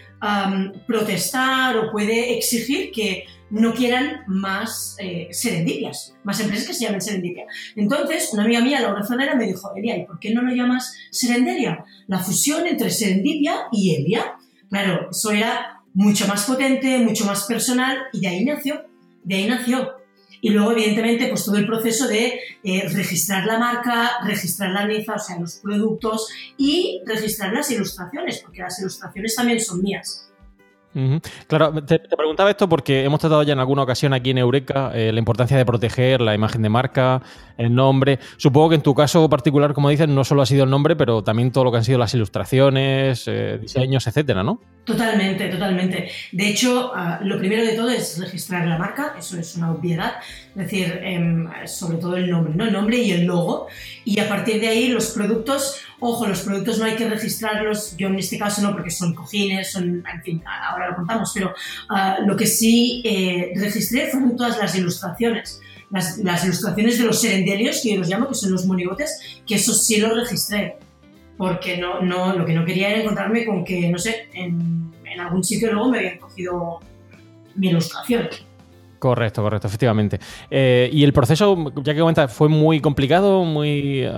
protestar 0.88 1.76
o 1.76 1.92
puede 1.92 2.36
exigir 2.36 2.90
que 2.90 3.26
no 3.50 3.74
quieran 3.74 4.22
más 4.26 4.96
eh, 4.98 5.28
serendipias, 5.30 6.14
más 6.24 6.40
empresas 6.40 6.66
que 6.66 6.74
se 6.74 6.84
llamen 6.84 7.00
serendipia. 7.00 7.46
Entonces, 7.76 8.30
una 8.32 8.44
amiga 8.44 8.60
mía, 8.60 8.80
Laura 8.80 9.04
Zanera, 9.04 9.34
me 9.34 9.46
dijo, 9.46 9.72
Elia, 9.76 9.96
¿y 9.96 10.04
por 10.04 10.18
qué 10.18 10.34
no 10.34 10.42
lo 10.42 10.52
llamas 10.52 10.94
serenderia? 11.10 11.84
La 12.06 12.18
fusión 12.18 12.66
entre 12.66 12.90
serendipia 12.90 13.66
y 13.72 13.94
Elia. 13.94 14.36
Claro, 14.68 15.10
eso 15.10 15.30
era 15.30 15.82
mucho 15.94 16.26
más 16.26 16.44
potente, 16.44 16.98
mucho 16.98 17.24
más 17.24 17.44
personal 17.44 17.98
y 18.12 18.20
de 18.20 18.28
ahí 18.28 18.44
nació, 18.44 18.84
de 19.24 19.34
ahí 19.34 19.46
nació. 19.48 19.94
Y 20.40 20.50
luego, 20.50 20.72
evidentemente, 20.72 21.28
pues 21.28 21.44
todo 21.44 21.56
el 21.56 21.66
proceso 21.66 22.06
de 22.06 22.38
eh, 22.62 22.88
registrar 22.88 23.46
la 23.46 23.58
marca, 23.58 24.18
registrar 24.24 24.70
la 24.70 24.86
mesa, 24.86 25.14
o 25.14 25.18
sea, 25.18 25.38
los 25.38 25.56
productos 25.56 26.28
y 26.58 27.00
registrar 27.06 27.52
las 27.52 27.70
ilustraciones, 27.70 28.40
porque 28.40 28.60
las 28.60 28.78
ilustraciones 28.78 29.34
también 29.34 29.60
son 29.60 29.82
mías. 29.82 30.30
Claro, 31.46 31.84
te, 31.84 31.98
preguntaba 31.98 32.50
esto 32.50 32.68
porque 32.68 33.04
hemos 33.04 33.20
tratado 33.20 33.42
ya 33.42 33.52
en 33.52 33.58
alguna 33.58 33.82
ocasión 33.82 34.14
aquí 34.14 34.30
en 34.30 34.38
Eureka 34.38 34.92
eh, 34.94 35.12
la 35.12 35.18
importancia 35.18 35.56
de 35.56 35.66
proteger 35.66 36.22
la 36.22 36.34
imagen 36.34 36.62
de 36.62 36.70
marca, 36.70 37.22
el 37.58 37.74
nombre. 37.74 38.18
Supongo 38.38 38.70
que 38.70 38.74
en 38.76 38.82
tu 38.82 38.94
caso 38.94 39.28
particular, 39.28 39.74
como 39.74 39.90
dices, 39.90 40.08
no 40.08 40.24
solo 40.24 40.42
ha 40.42 40.46
sido 40.46 40.64
el 40.64 40.70
nombre, 40.70 40.96
pero 40.96 41.22
también 41.22 41.52
todo 41.52 41.64
lo 41.64 41.70
que 41.70 41.78
han 41.78 41.84
sido 41.84 41.98
las 41.98 42.14
ilustraciones, 42.14 43.24
eh, 43.26 43.58
diseños, 43.60 44.06
etcétera, 44.06 44.42
¿no? 44.42 44.60
Totalmente, 44.84 45.48
totalmente. 45.48 46.08
De 46.32 46.48
hecho, 46.48 46.92
ah, 46.94 47.18
lo 47.22 47.38
primero 47.38 47.64
de 47.64 47.72
todo 47.72 47.90
es 47.90 48.18
registrar 48.18 48.66
la 48.66 48.78
marca, 48.78 49.16
eso 49.18 49.38
es 49.38 49.56
una 49.56 49.72
obviedad, 49.72 50.14
es 50.50 50.54
decir, 50.54 51.00
em, 51.02 51.46
sobre 51.66 51.98
todo 51.98 52.16
el 52.16 52.30
nombre, 52.30 52.54
¿no? 52.54 52.64
El 52.64 52.72
nombre 52.72 52.98
y 52.98 53.10
el 53.10 53.24
logo. 53.24 53.66
Y 54.04 54.20
a 54.20 54.28
partir 54.28 54.60
de 54.60 54.68
ahí 54.68 54.88
los 54.88 55.10
productos 55.10 55.80
Ojo, 55.98 56.26
los 56.26 56.40
productos 56.40 56.78
no 56.78 56.84
hay 56.84 56.94
que 56.94 57.08
registrarlos, 57.08 57.96
yo 57.96 58.08
en 58.08 58.18
este 58.18 58.38
caso 58.38 58.60
no, 58.60 58.72
porque 58.72 58.90
son 58.90 59.14
cojines, 59.14 59.72
son, 59.72 60.04
en 60.12 60.22
fin, 60.22 60.42
ahora 60.44 60.90
lo 60.90 60.96
contamos, 60.96 61.32
pero 61.32 61.54
ah, 61.88 62.18
lo 62.26 62.36
que 62.36 62.46
sí 62.46 63.02
eh, 63.04 63.52
registré 63.56 64.08
fueron 64.08 64.36
todas 64.36 64.58
las 64.58 64.74
ilustraciones. 64.76 65.60
Las, 65.90 66.18
ilustraciones 66.44 66.98
de 66.98 67.04
los 67.04 67.20
serendelios, 67.20 67.80
que 67.80 67.92
yo 67.94 68.00
los 68.00 68.08
llamo, 68.08 68.28
que 68.28 68.34
son 68.34 68.52
los 68.52 68.66
monigotes, 68.66 69.40
que 69.46 69.54
eso 69.54 69.72
sí 69.72 69.98
lo 69.98 70.14
registré. 70.14 70.76
Porque 71.38 71.78
no, 71.78 72.00
no, 72.00 72.36
lo 72.36 72.44
que 72.44 72.54
no 72.54 72.64
quería 72.64 72.90
era 72.90 73.00
encontrarme 73.00 73.46
con 73.46 73.64
que, 73.64 73.88
no 73.88 73.98
sé, 73.98 74.28
en, 74.34 74.92
en 75.04 75.20
algún 75.20 75.44
sitio 75.44 75.72
luego 75.72 75.90
me 75.90 75.98
habían 75.98 76.18
cogido 76.18 76.80
mi 77.54 77.68
ilustración. 77.68 78.28
Correcto, 78.98 79.42
correcto, 79.42 79.66
efectivamente. 79.66 80.18
Eh, 80.50 80.88
y 80.92 81.04
el 81.04 81.12
proceso, 81.12 81.72
ya 81.82 81.94
que 81.94 82.00
comentas, 82.00 82.32
fue 82.32 82.48
muy 82.48 82.80
complicado, 82.80 83.44
muy. 83.44 84.08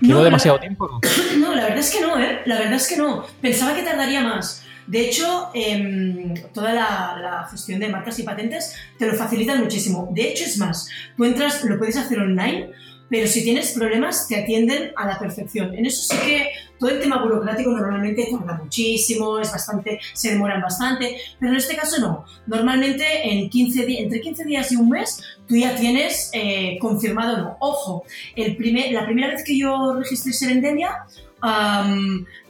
¿Llevó 0.00 0.22
demasiado 0.22 0.58
tiempo? 0.58 1.00
No, 1.38 1.54
la 1.54 1.64
verdad 1.64 1.78
es 1.78 1.90
que 1.90 2.00
no, 2.00 2.18
¿eh? 2.18 2.40
La 2.46 2.58
verdad 2.58 2.74
es 2.74 2.88
que 2.88 2.96
no. 2.96 3.24
Pensaba 3.40 3.74
que 3.74 3.82
tardaría 3.82 4.22
más. 4.22 4.64
De 4.86 5.00
hecho, 5.00 5.50
em, 5.52 6.34
toda 6.52 6.72
la, 6.72 7.18
la, 7.20 7.48
gestión 7.50 7.80
de 7.80 7.88
marcas 7.88 8.18
y 8.18 8.22
patentes 8.22 8.74
te 8.98 9.06
lo 9.06 9.14
facilitan 9.14 9.60
muchísimo. 9.60 10.08
De 10.12 10.28
hecho, 10.30 10.44
es 10.44 10.58
más, 10.58 10.88
tú 11.16 11.24
entras, 11.24 11.64
lo 11.64 11.76
puedes 11.76 11.96
hacer 11.96 12.20
online 12.20 12.70
pero 13.08 13.26
si 13.26 13.44
tienes 13.44 13.72
problemas 13.72 14.26
te 14.28 14.36
atienden 14.36 14.92
a 14.96 15.06
la 15.06 15.18
perfección. 15.18 15.74
En 15.74 15.86
eso 15.86 16.02
sí 16.02 16.16
que 16.26 16.50
todo 16.78 16.90
el 16.90 17.00
tema 17.00 17.22
burocrático 17.22 17.70
normalmente 17.70 18.28
tarda 18.30 18.60
muchísimo, 18.62 19.38
es 19.38 19.50
bastante, 19.50 20.00
se 20.12 20.32
demoran 20.32 20.60
bastante, 20.60 21.16
pero 21.38 21.52
en 21.52 21.58
este 21.58 21.76
caso 21.76 22.00
no. 22.00 22.24
Normalmente 22.46 23.04
en 23.24 23.48
15 23.48 24.00
entre 24.00 24.20
15 24.20 24.44
días 24.44 24.72
y 24.72 24.76
un 24.76 24.90
mes 24.90 25.22
tú 25.46 25.56
ya 25.56 25.76
tienes 25.76 26.30
eh, 26.32 26.78
confirmado 26.80 27.36
no. 27.38 27.56
Ojo, 27.60 28.04
el 28.34 28.56
primer, 28.56 28.92
la 28.92 29.04
primera 29.04 29.28
vez 29.28 29.44
que 29.44 29.58
yo 29.58 29.94
registré 29.94 30.32
Serendenia 30.32 31.06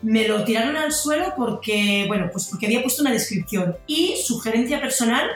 me 0.03 0.29
lo 0.29 0.45
tiraron 0.45 0.77
al 0.77 0.93
suelo 0.93 1.35
porque, 1.37 2.05
bueno, 2.07 2.31
pues 2.33 2.47
porque 2.47 2.67
había 2.67 2.83
puesto 2.83 3.03
una 3.03 3.13
descripción 3.13 3.77
y 3.87 4.17
sugerencia 4.17 4.81
personal 4.81 5.29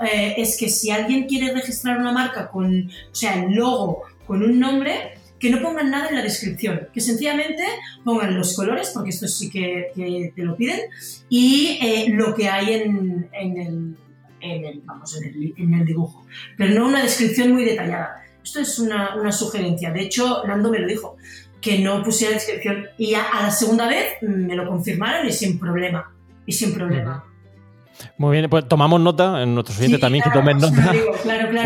eh, 0.00 0.34
es 0.36 0.56
que 0.56 0.68
si 0.68 0.90
alguien 0.90 1.26
quiere 1.26 1.52
registrar 1.52 1.98
una 1.98 2.12
marca 2.12 2.48
con, 2.48 2.86
o 2.88 3.14
sea, 3.14 3.34
el 3.34 3.52
logo 3.52 4.02
con 4.26 4.42
un 4.42 4.58
nombre 4.58 5.14
que 5.42 5.50
no 5.50 5.60
pongan 5.60 5.90
nada 5.90 6.08
en 6.08 6.14
la 6.14 6.22
descripción, 6.22 6.88
que 6.94 7.00
sencillamente 7.00 7.64
pongan 8.04 8.38
los 8.38 8.54
colores, 8.54 8.92
porque 8.94 9.10
esto 9.10 9.26
sí 9.26 9.50
que, 9.50 9.90
te 10.36 10.42
lo 10.44 10.56
piden, 10.56 10.82
y 11.28 11.80
eh, 11.82 12.06
lo 12.10 12.32
que 12.32 12.48
hay 12.48 12.74
en, 12.74 13.28
el, 13.32 14.82
vamos, 14.84 15.20
en, 15.20 15.74
el, 15.74 15.84
dibujo, 15.84 16.24
pero 16.56 16.72
no 16.74 16.86
una 16.86 17.02
descripción 17.02 17.52
muy 17.52 17.64
detallada. 17.64 18.22
Esto 18.44 18.60
es 18.60 18.78
una, 18.78 19.32
sugerencia. 19.32 19.90
De 19.90 20.02
hecho, 20.02 20.44
Nando 20.46 20.70
me 20.70 20.78
lo 20.78 20.86
dijo, 20.86 21.16
que 21.60 21.80
no 21.80 22.04
pusiera 22.04 22.34
descripción. 22.34 22.86
Y 22.96 23.14
a, 23.14 23.24
a 23.24 23.42
la 23.42 23.50
segunda 23.50 23.88
vez 23.88 24.14
me 24.22 24.54
lo 24.54 24.68
confirmaron 24.68 25.26
y 25.26 25.32
sin 25.32 25.58
problema. 25.58 26.12
Y 26.46 26.52
sin 26.52 26.72
problema. 26.72 27.24
Muy 28.16 28.38
bien, 28.38 28.50
pues 28.50 28.66
tomamos 28.68 29.00
nota, 29.00 29.42
en 29.42 29.54
nuestros 29.54 29.78
oyentes 29.78 30.00
también 30.00 30.24
que 30.24 30.30
tomen 30.30 30.58
nota, 30.58 30.92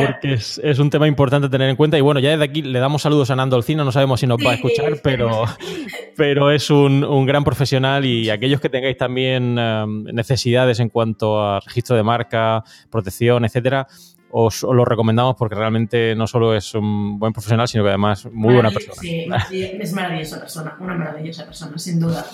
porque 0.06 0.35
es, 0.35 0.78
un 0.78 0.90
tema 0.90 1.06
importante 1.06 1.49
tener 1.49 1.68
en 1.68 1.76
cuenta. 1.76 1.99
Y 1.99 2.00
bueno, 2.00 2.21
ya 2.21 2.30
desde 2.30 2.45
aquí 2.45 2.62
le 2.62 2.78
damos 2.78 3.02
saludos 3.02 3.30
a 3.30 3.37
Nando 3.37 3.56
Alcina, 3.56 3.85
no 3.85 3.92
sabemos 3.92 4.21
si 4.21 4.26
nos 4.26 4.38
va 4.45 4.52
a 4.52 4.54
escuchar, 4.54 5.00
pero, 5.02 5.45
pero 6.16 6.50
es 6.50 6.71
un, 6.71 7.26
gran 7.26 7.45
profesional 7.45 8.04
y 8.04 8.30
aquellos 8.30 8.61
que 8.61 8.68
tengáis 8.68 8.97
también 8.97 9.59
um, 9.59 10.04
necesidades 10.04 10.78
en 10.80 10.88
cuanto 10.88 11.40
a 11.40 11.61
registro 11.61 11.97
de 11.97 12.02
marca, 12.02 12.62
protección, 12.90 13.45
etcétera, 13.45 13.87
os, 14.30 14.62
lo 14.62 14.85
recomendamos 14.85 15.35
porque 15.37 15.54
realmente 15.54 16.14
no 16.14 16.26
solo 16.26 16.54
es 16.54 16.75
un 16.75 17.18
buen 17.18 17.33
profesional, 17.33 17.66
sino 17.68 17.85
que 17.85 17.90
además 17.90 18.28
muy 18.30 18.54
buena 18.54 18.71
persona. 18.71 19.00
Sí, 19.49 19.62
es 19.62 19.92
maravillosa 19.92 20.40
persona, 20.40 20.76
una 20.80 20.95
maravillosa 20.95 21.45
persona, 21.45 21.78
sin 21.78 22.00
duda. 22.00 22.26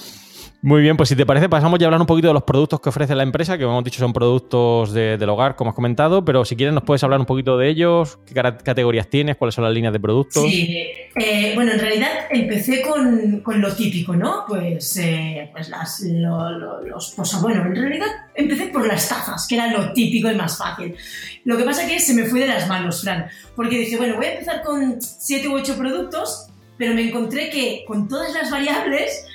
Muy 0.64 0.80
bien, 0.80 0.96
pues 0.96 1.08
si 1.08 1.16
te 1.16 1.26
parece, 1.26 1.48
pasamos 1.48 1.80
ya 1.80 1.86
a 1.86 1.88
hablar 1.88 2.00
un 2.00 2.06
poquito 2.06 2.28
de 2.28 2.34
los 2.34 2.44
productos 2.44 2.80
que 2.80 2.88
ofrece 2.88 3.16
la 3.16 3.24
empresa, 3.24 3.58
que 3.58 3.64
como 3.64 3.78
hemos 3.78 3.84
dicho 3.84 3.98
son 3.98 4.12
productos 4.12 4.92
del 4.92 5.28
hogar, 5.28 5.56
como 5.56 5.70
has 5.70 5.74
comentado, 5.74 6.24
pero 6.24 6.44
si 6.44 6.54
quieres 6.54 6.72
nos 6.72 6.84
puedes 6.84 7.02
hablar 7.02 7.18
un 7.18 7.26
poquito 7.26 7.58
de 7.58 7.68
ellos, 7.68 8.20
qué 8.24 8.32
categorías 8.32 9.10
tienes, 9.10 9.34
cuáles 9.34 9.56
son 9.56 9.64
las 9.64 9.74
líneas 9.74 9.92
de 9.92 9.98
productos. 9.98 10.44
Sí, 10.44 10.86
eh, 11.16 11.50
bueno, 11.56 11.72
en 11.72 11.80
realidad 11.80 12.10
empecé 12.30 12.80
con, 12.80 13.42
lo 13.60 13.74
típico, 13.74 14.14
¿no? 14.14 14.44
Pues, 14.46 14.96
eh, 14.98 15.50
pues 15.52 15.68
las, 15.68 16.00
los, 16.00 17.12
pues, 17.16 17.42
bueno, 17.42 17.66
en 17.66 17.74
realidad 17.74 18.06
empecé 18.32 18.66
por 18.66 18.86
las 18.86 19.08
tazas, 19.08 19.48
que 19.48 19.56
era 19.56 19.66
lo 19.66 19.92
típico 19.92 20.30
y 20.30 20.36
más 20.36 20.56
fácil. 20.56 20.94
Lo 21.44 21.56
que 21.56 21.64
pasa 21.64 21.88
que 21.88 21.98
se 21.98 22.14
me 22.14 22.22
fue 22.26 22.38
de 22.38 22.46
las 22.46 22.68
manos, 22.68 23.02
Fran, 23.02 23.26
porque 23.56 23.78
dije, 23.78 23.96
bueno, 23.96 24.14
voy 24.14 24.26
a 24.26 24.34
empezar 24.34 24.62
con 24.62 25.02
siete 25.02 25.48
u 25.48 25.54
ocho 25.54 25.76
productos, 25.76 26.46
pero 26.78 26.94
me 26.94 27.02
encontré 27.02 27.50
que 27.50 27.84
con 27.84 28.06
todas 28.06 28.32
las 28.32 28.48
variables 28.48 29.26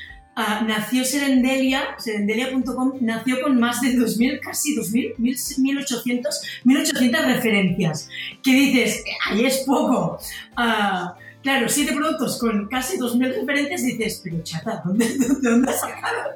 nació 0.65 1.03
Serendelia, 1.03 1.95
serendelia.com, 1.97 2.93
nació 3.01 3.41
con 3.41 3.59
más 3.59 3.81
de 3.81 3.95
2.000, 3.95 4.39
casi 4.39 4.75
2.000, 4.75 5.15
1.800, 5.17 6.23
1.800 6.63 7.25
referencias. 7.25 8.09
¿Qué 8.43 8.53
dices? 8.53 9.03
Ahí 9.29 9.45
es 9.45 9.63
poco. 9.65 10.19
Uh, 10.57 11.09
claro, 11.41 11.67
siete 11.67 11.93
productos 11.93 12.37
con 12.39 12.67
casi 12.67 12.97
2.000 12.97 13.39
referencias, 13.39 13.83
dices, 13.83 14.21
pero 14.23 14.43
chata, 14.43 14.81
¿dónde, 14.85 15.07
dónde 15.41 15.71
has 15.71 15.79
sacado? 15.79 16.29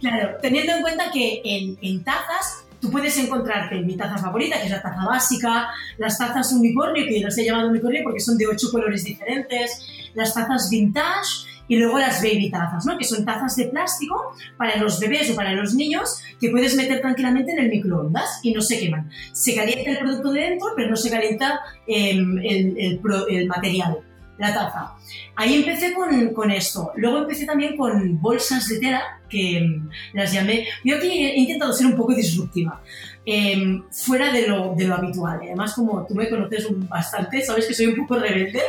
Claro, 0.00 0.38
teniendo 0.40 0.72
en 0.74 0.82
cuenta 0.82 1.10
que 1.12 1.42
en, 1.44 1.78
en 1.82 2.04
tazas 2.04 2.64
tú 2.80 2.90
puedes 2.90 3.16
encontrarte 3.16 3.76
mi 3.80 3.96
taza 3.96 4.18
favorita, 4.18 4.58
que 4.58 4.64
es 4.64 4.70
la 4.70 4.82
taza 4.82 5.04
básica, 5.04 5.68
las 5.98 6.18
tazas 6.18 6.52
unicornio, 6.52 7.06
que 7.06 7.20
yo 7.20 7.26
las 7.26 7.38
he 7.38 7.44
llamado 7.44 7.68
unicornio 7.68 8.02
porque 8.02 8.20
son 8.20 8.36
de 8.36 8.48
ocho 8.48 8.70
colores 8.72 9.04
diferentes, 9.04 10.10
las 10.14 10.34
tazas 10.34 10.68
vintage, 10.68 11.46
y 11.68 11.76
luego 11.76 11.98
las 11.98 12.22
baby 12.22 12.50
tazas, 12.50 12.84
¿no? 12.86 12.98
que 12.98 13.04
son 13.04 13.24
tazas 13.24 13.56
de 13.56 13.66
plástico 13.66 14.34
para 14.56 14.76
los 14.76 15.00
bebés 15.00 15.30
o 15.30 15.36
para 15.36 15.52
los 15.52 15.74
niños 15.74 16.22
que 16.40 16.50
puedes 16.50 16.76
meter 16.76 17.00
tranquilamente 17.00 17.52
en 17.52 17.58
el 17.60 17.70
microondas 17.70 18.40
y 18.42 18.52
no 18.52 18.60
se 18.60 18.78
queman. 18.78 19.10
Se 19.32 19.54
calienta 19.54 19.90
el 19.90 19.98
producto 19.98 20.32
de 20.32 20.40
dentro, 20.40 20.68
pero 20.76 20.90
no 20.90 20.96
se 20.96 21.10
calienta 21.10 21.60
em, 21.86 22.38
el, 22.38 22.76
el, 22.78 23.00
el, 23.30 23.46
material. 23.46 23.98
la 24.38 24.52
taza. 24.52 24.92
Ahí 25.36 25.54
empecé 25.54 25.94
con, 25.94 26.34
con, 26.34 26.50
esto. 26.50 26.92
Luego 26.96 27.18
empecé 27.18 27.46
también 27.46 27.76
con 27.76 28.20
bolsas 28.20 28.68
de 28.68 28.78
tela, 28.78 29.20
que 29.28 29.60
mm, 29.60 29.88
las 30.14 30.32
llamé. 30.32 30.66
Yo 30.84 30.96
aquí 30.96 31.08
he 31.08 31.38
intentado 31.38 31.72
ser 31.72 31.86
un 31.86 31.96
poco 31.96 32.14
disruptiva, 32.14 32.82
eh, 33.24 33.82
fuera 33.90 34.32
de 34.32 34.48
lo, 34.48 34.74
de 34.74 34.86
lo 34.86 34.94
habitual. 34.94 35.40
Además, 35.42 35.74
como 35.74 36.06
tú 36.06 36.14
me 36.14 36.28
conoces 36.28 36.66
bastante, 36.88 37.42
sabes 37.44 37.66
que 37.66 37.74
soy 37.74 37.86
un 37.86 37.96
poco 37.96 38.16
rebelde. 38.18 38.60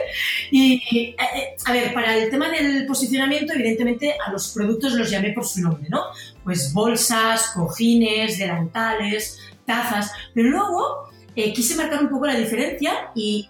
Y, 0.52 0.76
eh, 0.96 1.16
eh, 1.36 1.56
a 1.66 1.74
ver, 1.74 1.94
para 1.94 2.18
el 2.18 2.30
tema 2.30 2.50
del 2.50 2.86
posicionamiento, 2.86 3.54
evidentemente 3.54 4.16
a 4.26 4.32
los 4.32 4.54
productos 4.54 4.94
los 4.94 5.10
llamé 5.10 5.34
por 5.34 5.46
su 5.46 5.62
nombre, 5.62 5.90
¿no? 5.90 6.02
Pues 6.44 6.74
bolsas, 6.74 7.52
cojines, 7.54 8.38
delantales, 8.38 9.40
tazas. 9.66 10.12
Pero 10.34 10.50
luego 10.50 11.10
eh, 11.36 11.54
quise 11.54 11.76
marcar 11.76 12.04
un 12.04 12.10
poco 12.10 12.28
la 12.28 12.36
diferencia 12.36 13.12
y 13.16 13.50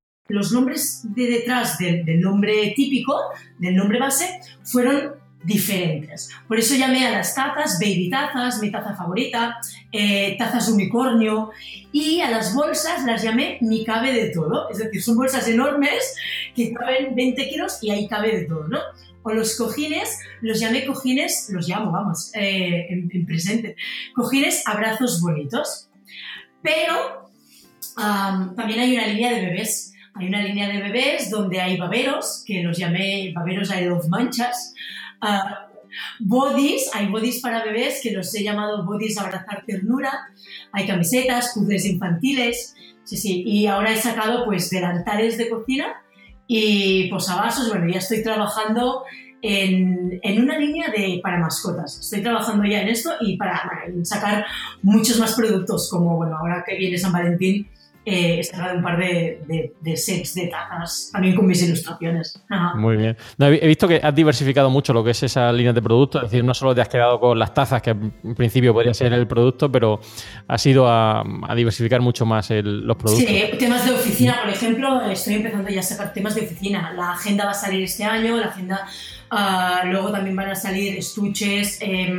Los 0.27 0.51
nombres 0.51 1.01
de 1.03 1.27
detrás 1.27 1.77
del, 1.77 2.19
nombre 2.19 2.73
típico, 2.75 3.15
del 3.57 3.75
nombre 3.75 3.99
base, 3.99 4.39
fueron 4.63 5.15
diferentes. 5.43 6.29
Por 6.47 6.59
eso 6.59 6.75
llamé 6.75 7.05
a 7.05 7.11
las 7.11 7.33
tazas 7.33 7.79
baby 7.79 8.09
tazas, 8.09 8.61
mi 8.61 8.71
taza 8.71 8.95
favorita, 8.95 9.57
eh, 9.91 10.35
tazas 10.37 10.69
unicornio, 10.69 11.49
y 11.91 12.21
a 12.21 12.29
las 12.29 12.53
bolsas 12.53 13.03
las 13.05 13.23
llamé 13.23 13.57
mi 13.61 13.83
cabe 13.83 14.13
de 14.13 14.29
todo. 14.29 14.69
Es 14.69 14.77
decir, 14.77 15.01
son 15.01 15.17
bolsas 15.17 15.47
enormes 15.47 16.15
que 16.55 16.73
caben 16.73 17.15
20 17.15 17.49
kilos 17.49 17.79
y 17.81 17.89
ahí 17.89 18.07
cabe 18.07 18.37
de 18.37 18.45
todo, 18.45 18.67
¿no? 18.67 18.79
O 19.23 19.31
los 19.31 19.55
cojines, 19.55 20.19
los 20.41 20.59
llamé 20.59 20.85
cojines, 20.85 21.49
los 21.51 21.67
llamo, 21.67 21.91
vamos, 21.91 22.31
eh, 22.35 22.87
en, 22.89 23.09
en, 23.11 23.25
presente, 23.25 23.75
cojines 24.15 24.67
abrazos 24.67 25.21
bonitos. 25.21 25.89
Pero 26.61 27.29
también 27.95 28.79
hay 28.79 28.95
una 28.95 29.07
línea 29.07 29.31
de 29.31 29.41
bebés 29.41 29.90
hay 30.13 30.27
una 30.27 30.41
línea 30.41 30.67
de 30.67 30.81
bebés 30.81 31.29
donde 31.29 31.61
hay 31.61 31.77
baberos, 31.77 32.43
que 32.45 32.61
los 32.63 32.77
llamé 32.77 33.31
baberos 33.33 33.71
a 33.71 33.81
dos 33.83 34.07
manchas. 34.09 34.73
Uh, 35.21 35.71
bodies, 36.19 36.89
hay 36.93 37.07
bodies 37.07 37.41
para 37.41 37.63
bebés 37.63 37.99
que 38.01 38.11
los 38.11 38.33
he 38.35 38.43
llamado 38.43 38.85
bodies 38.85 39.17
abrazar 39.17 39.63
ternura. 39.65 40.11
Hay 40.73 40.85
camisetas, 40.85 41.53
cudres 41.53 41.85
infantiles. 41.85 42.75
Sí, 43.03 43.17
sí. 43.17 43.43
Y 43.45 43.67
ahora 43.67 43.91
he 43.91 43.97
sacado 43.97 44.45
pues 44.45 44.69
delantales 44.69 45.37
de 45.37 45.49
cocina 45.49 46.01
y 46.47 47.09
posavasos. 47.09 47.69
Bueno, 47.69 47.87
ya 47.91 47.99
estoy 47.99 48.21
trabajando 48.23 49.03
en, 49.41 50.19
en, 50.21 50.41
una 50.41 50.57
línea 50.57 50.89
de, 50.89 51.19
para 51.23 51.39
mascotas. 51.39 51.99
Estoy 51.99 52.21
trabajando 52.21 52.65
ya 52.65 52.81
en 52.81 52.89
esto 52.89 53.11
y 53.21 53.37
para 53.37 53.63
sacar 54.03 54.45
muchos 54.81 55.19
más 55.19 55.33
productos, 55.35 55.89
como 55.89 56.17
bueno, 56.17 56.37
ahora 56.37 56.63
que 56.65 56.77
viene 56.77 56.97
San 56.97 57.11
Valentín, 57.11 57.67
eh, 58.05 58.39
he 58.39 58.43
sacado 58.43 58.77
un 58.77 58.83
par 58.83 58.97
de, 58.97 59.41
de, 59.47 59.73
de, 59.79 59.97
sets 59.97 60.33
de 60.33 60.47
tazas 60.47 61.09
también 61.13 61.35
con 61.35 61.45
mis 61.45 61.61
ilustraciones. 61.61 62.41
Ajá. 62.49 62.75
Muy 62.75 62.97
bien. 62.97 63.15
No, 63.37 63.47
he 63.47 63.67
visto 63.67 63.87
que 63.87 63.99
has 64.01 64.15
diversificado 64.15 64.69
mucho 64.69 64.93
lo 64.93 65.03
que 65.03 65.11
es 65.11 65.23
esa 65.23 65.51
línea 65.51 65.73
de 65.73 65.81
productos, 65.81 66.23
es 66.23 66.31
decir, 66.31 66.43
no 66.43 66.53
solo 66.53 66.73
te 66.73 66.81
has 66.81 66.89
quedado 66.89 67.19
con 67.19 67.37
las 67.37 67.53
tazas, 67.53 67.81
que 67.81 67.91
en 67.91 68.35
principio 68.35 68.73
podría 68.73 68.93
ser 68.93 69.13
el 69.13 69.27
producto, 69.27 69.71
pero 69.71 69.99
has 70.47 70.65
ido 70.65 70.87
a, 70.87 71.23
a 71.47 71.55
diversificar 71.55 72.01
mucho 72.01 72.25
más 72.25 72.49
el, 72.51 72.81
los 72.81 72.97
productos. 72.97 73.27
Sí, 73.27 73.57
temas 73.59 73.85
de 73.85 73.91
oficina, 73.91 74.39
por 74.43 74.51
ejemplo, 74.51 75.01
estoy 75.09 75.35
empezando 75.35 75.69
ya 75.69 75.81
a 75.81 75.83
sacar 75.83 76.13
temas 76.13 76.35
de 76.35 76.41
oficina. 76.41 76.93
La 76.93 77.11
agenda 77.13 77.45
va 77.45 77.51
a 77.51 77.55
salir 77.55 77.83
este 77.83 78.03
año, 78.03 78.37
la 78.37 78.47
agenda 78.47 78.87
Uh, 79.31 79.87
luego 79.87 80.11
también 80.11 80.35
van 80.35 80.49
a 80.49 80.55
salir 80.55 80.97
estuches, 80.97 81.77
eh, 81.79 82.11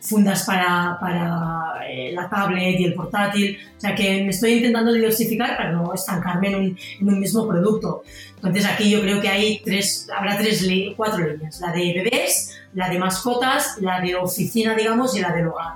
fundas 0.00 0.42
para, 0.44 0.98
para 1.00 1.86
eh, 1.88 2.10
la 2.12 2.28
tablet 2.28 2.80
y 2.80 2.84
el 2.84 2.94
portátil. 2.94 3.56
O 3.76 3.80
sea 3.80 3.94
que 3.94 4.24
me 4.24 4.30
estoy 4.30 4.54
intentando 4.54 4.92
diversificar 4.92 5.56
para 5.56 5.70
no 5.70 5.94
estancarme 5.94 6.48
en 6.48 6.54
un, 6.56 6.78
en 7.00 7.08
un 7.08 7.20
mismo 7.20 7.46
producto. 7.46 8.02
Entonces 8.34 8.66
aquí 8.66 8.90
yo 8.90 9.00
creo 9.02 9.20
que 9.20 9.28
hay 9.28 9.62
tres, 9.64 10.08
habrá 10.12 10.36
tres, 10.36 10.68
cuatro 10.96 11.28
líneas. 11.28 11.60
La 11.60 11.70
de 11.70 11.92
bebés, 11.92 12.58
la 12.74 12.88
de 12.88 12.98
mascotas, 12.98 13.78
la 13.80 14.00
de 14.00 14.16
oficina, 14.16 14.74
digamos, 14.74 15.16
y 15.16 15.20
la 15.20 15.32
del 15.32 15.46
hogar. 15.46 15.74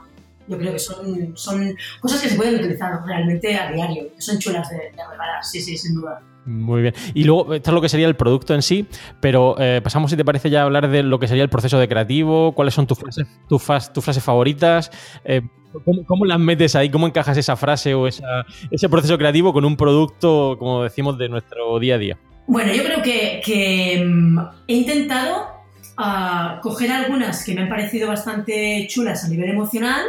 Yo 0.48 0.58
creo 0.58 0.72
que 0.72 0.80
son, 0.80 1.36
son 1.36 1.76
cosas 2.00 2.20
que 2.22 2.28
se 2.30 2.34
pueden 2.34 2.56
utilizar 2.56 3.00
realmente 3.06 3.56
a 3.56 3.70
diario. 3.70 4.08
Son 4.18 4.36
chulas 4.36 4.68
de, 4.68 4.76
de 4.76 5.08
reparar, 5.08 5.44
sí, 5.44 5.60
sí, 5.60 5.76
sin 5.76 5.94
duda. 5.94 6.20
Muy 6.44 6.82
bien. 6.82 6.94
Y 7.14 7.24
luego, 7.24 7.54
esto 7.54 7.70
es 7.70 7.74
lo 7.74 7.80
que 7.80 7.88
sería 7.88 8.08
el 8.08 8.16
producto 8.16 8.54
en 8.54 8.62
sí, 8.62 8.86
pero 9.20 9.54
eh, 9.58 9.80
pasamos, 9.82 10.10
si 10.10 10.16
te 10.16 10.24
parece, 10.24 10.50
ya 10.50 10.62
a 10.62 10.64
hablar 10.64 10.88
de 10.88 11.02
lo 11.02 11.18
que 11.18 11.28
sería 11.28 11.44
el 11.44 11.50
proceso 11.50 11.78
de 11.78 11.88
creativo, 11.88 12.52
cuáles 12.52 12.74
son 12.74 12.86
tus 12.86 12.98
frases, 12.98 13.26
tus, 13.48 13.62
tus 13.92 14.04
frases 14.04 14.22
favoritas, 14.22 14.90
eh, 15.24 15.42
¿cómo, 15.84 16.04
¿cómo, 16.04 16.24
las 16.24 16.40
metes 16.40 16.74
ahí, 16.74 16.90
cómo 16.90 17.06
encajas 17.06 17.36
esa 17.36 17.56
frase 17.56 17.94
o 17.94 18.06
esa, 18.06 18.44
ese 18.70 18.88
proceso 18.88 19.16
creativo 19.18 19.52
con 19.52 19.64
un 19.64 19.76
producto, 19.76 20.56
como 20.58 20.82
decimos, 20.82 21.16
de 21.16 21.28
nuestro 21.28 21.78
día 21.78 21.94
a 21.94 21.98
día. 21.98 22.18
Bueno, 22.48 22.72
yo 22.72 22.82
creo 22.82 23.02
que, 23.02 23.40
que 23.44 24.04
mm, 24.04 24.38
he 24.66 24.74
intentado 24.74 25.51
uh, 25.98 26.60
coger 26.60 26.90
algunas 26.90 27.44
que 27.44 27.54
me 27.54 27.62
han 27.62 27.68
parecido 27.68 28.08
bastante 28.08 28.86
chulas 28.88 29.24
a 29.24 29.28
nivel 29.28 29.50
emocional 29.50 30.04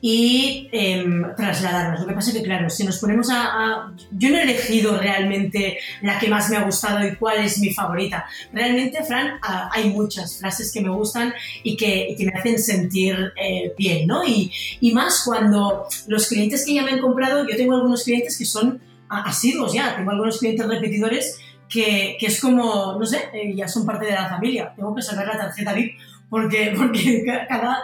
y 0.00 0.68
eh, 0.70 1.04
trasladarlas. 1.36 2.00
Lo 2.00 2.06
que 2.06 2.14
pasa 2.14 2.30
es 2.30 2.36
que, 2.36 2.42
claro, 2.42 2.70
si 2.70 2.84
nos 2.84 2.98
ponemos 2.98 3.30
a, 3.30 3.42
a, 3.42 3.92
Yo 4.12 4.30
no 4.30 4.36
he 4.36 4.42
elegido 4.42 4.96
realmente 4.96 5.78
la 6.02 6.18
que 6.18 6.28
más 6.28 6.48
me 6.50 6.56
ha 6.56 6.62
gustado 6.62 7.06
y 7.06 7.16
cuál 7.16 7.44
es 7.44 7.58
mi 7.58 7.72
favorita. 7.72 8.26
Realmente, 8.52 9.02
Fran, 9.04 9.34
uh, 9.36 9.68
hay 9.72 9.90
muchas 9.90 10.38
frases 10.38 10.72
que 10.72 10.80
me 10.80 10.90
gustan 10.90 11.34
y 11.64 11.76
que, 11.76 12.10
y 12.10 12.16
que 12.16 12.26
me 12.26 12.32
hacen 12.32 12.58
sentir 12.58 13.32
eh, 13.36 13.74
bien, 13.76 14.06
¿no? 14.06 14.24
Y, 14.24 14.52
y, 14.80 14.92
más 14.92 15.22
cuando 15.24 15.86
los 16.06 16.28
clientes 16.28 16.64
que 16.64 16.74
ya 16.74 16.82
me 16.82 16.92
han 16.92 17.00
comprado, 17.00 17.46
yo 17.48 17.56
tengo 17.56 17.74
algunos 17.74 18.04
clientes 18.04 18.38
que 18.38 18.44
son 18.44 18.80
asiduos 19.08 19.72
ya, 19.72 19.96
tengo 19.96 20.10
algunos 20.10 20.38
clientes 20.38 20.66
repetidores 20.66 21.40
que, 21.68 22.16
es 22.20 22.40
como, 22.40 22.96
no 22.98 23.06
sé, 23.06 23.28
eh, 23.32 23.54
ya 23.54 23.68
son 23.68 23.86
parte 23.86 24.06
de 24.06 24.12
la 24.12 24.28
familia. 24.28 24.72
Tengo 24.74 24.94
que 24.94 25.02
sacar 25.02 25.26
la 25.26 25.38
tarjeta 25.38 25.72
VIP 25.72 25.98
porque, 26.28 26.74
porque 26.76 27.24
cada, 27.48 27.78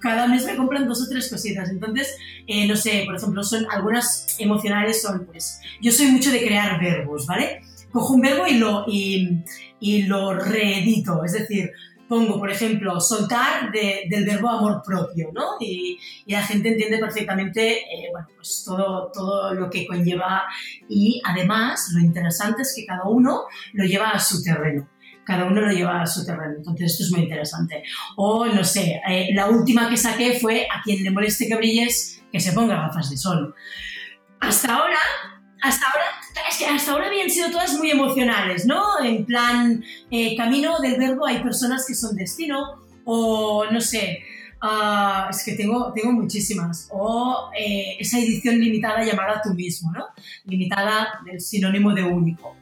cada 0.00 0.26
mes 0.26 0.44
me 0.44 0.56
compran 0.56 0.86
dos 0.88 1.02
o 1.02 1.08
tres 1.08 1.28
cositas. 1.30 1.70
Entonces, 1.70 2.16
eh, 2.46 2.66
no 2.66 2.76
sé, 2.76 3.02
por 3.06 3.16
ejemplo, 3.16 3.42
son 3.42 3.66
algunas 3.70 4.36
emocionales 4.38 5.02
son, 5.02 5.26
pues, 5.26 5.60
yo 5.80 5.92
soy 5.92 6.06
mucho 6.06 6.30
de 6.30 6.44
crear 6.44 6.80
verbos, 6.80 7.26
¿vale? 7.26 7.62
Cojo 7.92 8.14
un 8.14 8.20
verbo 8.20 8.46
y 8.46 8.54
lo, 8.54 8.84
y 8.86 10.02
lo 10.02 10.34
reedito, 10.34 11.24
es 11.24 11.32
decir, 11.32 11.72
pongo, 12.08 12.38
por 12.38 12.50
ejemplo, 12.50 13.00
soltar 13.00 13.70
de, 13.70 14.04
del 14.08 14.24
verbo 14.24 14.48
amor 14.48 14.82
propio, 14.84 15.30
¿no? 15.32 15.56
Y, 15.60 15.98
y 16.26 16.32
la 16.32 16.42
gente 16.42 16.70
entiende 16.70 16.98
perfectamente, 16.98 17.78
eh, 17.78 18.08
bueno, 18.10 18.28
pues 18.34 18.62
todo, 18.64 19.10
todo 19.12 19.54
lo 19.54 19.68
que 19.68 19.86
conlleva 19.86 20.44
y 20.88 21.20
además 21.24 21.90
lo 21.94 22.00
interesante 22.00 22.62
es 22.62 22.72
que 22.74 22.86
cada 22.86 23.04
uno 23.04 23.44
lo 23.72 23.84
lleva 23.84 24.10
a 24.10 24.20
su 24.20 24.42
terreno 24.42 24.88
cada 25.28 25.44
uno 25.44 25.60
lo 25.60 25.70
lleva 25.70 26.00
a 26.00 26.06
su 26.06 26.24
terreno. 26.24 26.54
Entonces, 26.56 26.92
esto 26.92 27.04
es 27.04 27.10
muy 27.12 27.20
interesante. 27.20 27.82
O, 28.16 28.46
no 28.46 28.64
sé, 28.64 28.98
eh, 29.06 29.28
la 29.34 29.46
última 29.46 29.90
que 29.90 29.98
saqué 29.98 30.38
fue 30.40 30.66
a 30.74 30.82
quien 30.82 31.04
le 31.04 31.10
moleste 31.10 31.46
que 31.46 31.54
brilles, 31.54 32.22
que 32.32 32.40
se 32.40 32.52
ponga 32.52 32.76
gafas 32.76 33.10
de 33.10 33.18
sol. 33.18 33.54
Hasta 34.40 34.74
ahora, 34.74 34.96
hasta 35.60 35.86
ahora, 35.86 36.06
es 36.48 36.58
que 36.58 36.66
hasta 36.66 36.92
ahora 36.92 37.06
habían 37.06 37.30
sido 37.30 37.50
todas 37.50 37.76
muy 37.78 37.90
emocionales, 37.90 38.66
¿no? 38.66 38.82
En 39.02 39.24
plan, 39.24 39.82
eh, 40.10 40.36
camino 40.36 40.78
del 40.80 40.98
verbo 40.98 41.26
hay 41.26 41.42
personas 41.42 41.84
que 41.86 41.94
son 41.94 42.16
destino, 42.16 42.82
o 43.04 43.64
no 43.70 43.80
sé, 43.80 44.22
uh, 44.62 45.30
es 45.30 45.44
que 45.44 45.52
tengo, 45.54 45.92
tengo 45.94 46.12
muchísimas, 46.12 46.88
o 46.90 47.50
eh, 47.58 47.96
esa 47.98 48.18
edición 48.18 48.58
limitada 48.58 49.04
llamada 49.04 49.40
tú 49.42 49.54
mismo, 49.54 49.92
¿no? 49.92 50.06
Limitada 50.44 51.20
del 51.24 51.40
sinónimo 51.40 51.94
de 51.94 52.04
único. 52.04 52.56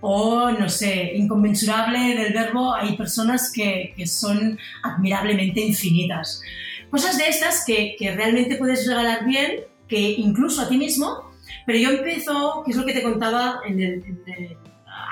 o, 0.00 0.50
no 0.50 0.68
sé, 0.68 1.12
inconmensurable 1.14 2.14
del 2.14 2.32
verbo, 2.32 2.74
hay 2.74 2.96
personas 2.96 3.50
que, 3.50 3.94
que 3.96 4.06
son 4.06 4.58
admirablemente 4.82 5.60
infinitas. 5.60 6.42
Cosas 6.90 7.16
de 7.18 7.28
estas 7.28 7.64
que, 7.64 7.96
que, 7.98 8.14
realmente 8.14 8.56
puedes 8.56 8.86
regalar 8.86 9.24
bien, 9.24 9.62
que 9.88 9.98
incluso 9.98 10.62
a 10.62 10.68
ti 10.68 10.76
mismo, 10.76 11.25
pero 11.66 11.78
yo 11.78 11.90
empiezo, 11.90 12.62
que 12.64 12.70
es 12.70 12.76
lo 12.76 12.86
que 12.86 12.94
te 12.94 13.02
contaba 13.02 13.60
en 13.66 13.80
el, 13.80 14.04